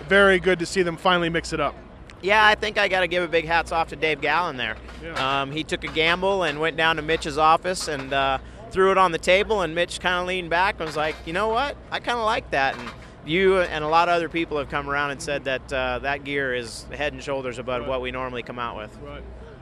Very 0.08 0.38
good 0.38 0.58
to 0.60 0.66
see 0.66 0.82
them 0.82 0.96
finally 0.96 1.28
mix 1.28 1.52
it 1.52 1.60
up. 1.60 1.74
Yeah, 2.22 2.44
I 2.44 2.54
think 2.54 2.78
I 2.78 2.88
got 2.88 3.00
to 3.00 3.08
give 3.08 3.22
a 3.22 3.28
big 3.28 3.44
hats 3.46 3.72
off 3.72 3.88
to 3.88 3.96
Dave 3.96 4.20
Gallen 4.20 4.56
there. 4.56 4.76
Um, 5.16 5.50
he 5.50 5.64
took 5.64 5.84
a 5.84 5.88
gamble 5.88 6.44
and 6.44 6.60
went 6.60 6.76
down 6.76 6.96
to 6.96 7.02
Mitch's 7.02 7.36
office 7.36 7.88
and 7.88 8.12
uh, 8.12 8.38
threw 8.70 8.90
it 8.90 8.98
on 8.98 9.12
the 9.12 9.18
table, 9.18 9.62
and 9.62 9.74
Mitch 9.74 10.00
kind 10.00 10.20
of 10.20 10.26
leaned 10.26 10.50
back 10.50 10.76
and 10.78 10.86
was 10.86 10.96
like, 10.96 11.14
"You 11.26 11.32
know 11.32 11.48
what? 11.48 11.76
I 11.90 12.00
kind 12.00 12.18
of 12.18 12.24
like 12.24 12.50
that." 12.52 12.76
And 12.78 12.90
you 13.26 13.58
and 13.58 13.84
a 13.84 13.88
lot 13.88 14.08
of 14.08 14.14
other 14.14 14.28
people 14.28 14.56
have 14.58 14.70
come 14.70 14.88
around 14.88 15.10
and 15.10 15.20
said 15.20 15.44
that 15.44 15.72
uh, 15.72 15.98
that 16.00 16.24
gear 16.24 16.54
is 16.54 16.84
head 16.92 17.12
and 17.12 17.22
shoulders 17.22 17.58
above 17.58 17.86
what 17.86 18.00
we 18.00 18.10
normally 18.12 18.42
come 18.42 18.58
out 18.58 18.76
with. 18.76 18.96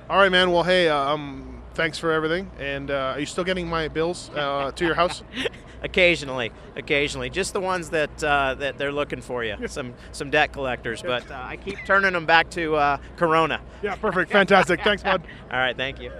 All 0.09 0.19
right, 0.19 0.31
man. 0.31 0.51
Well, 0.51 0.63
hey, 0.65 0.89
uh, 0.89 0.97
um, 0.99 1.63
thanks 1.73 1.99
for 1.99 2.13
everything. 2.13 2.51
And 2.59 2.91
uh, 2.91 3.15
are 3.15 3.21
you 3.21 3.25
still 3.27 3.45
getting 3.45 3.67
my 3.67 3.89
bills 3.89 4.31
uh, 4.35 4.71
to 4.73 4.85
your 4.85 4.95
house? 4.95 5.23
occasionally, 5.83 6.53
occasionally, 6.77 7.31
just 7.31 7.55
the 7.55 7.61
ones 7.61 7.91
that 7.91 8.23
uh, 8.23 8.55
that 8.57 8.77
they're 8.77 8.93
looking 8.93 9.23
for 9.23 9.45
you. 9.45 9.57
Some 9.67 9.95
some 10.13 10.31
debt 10.31 10.53
collectors, 10.53 11.01
but 11.01 11.31
uh, 11.31 11.41
I 11.43 11.57
keep 11.57 11.79
turning 11.87 12.13
them 12.13 12.27
back 12.27 12.51
to 12.51 12.77
uh, 12.77 12.99
Corona. 13.17 13.63
Yeah, 13.83 13.95
perfect, 13.95 14.31
fantastic. 14.31 14.83
Thanks, 14.83 15.03
bud. 15.03 15.23
All 15.51 15.59
right, 15.59 15.77
thank 15.77 16.01
you. 16.01 16.11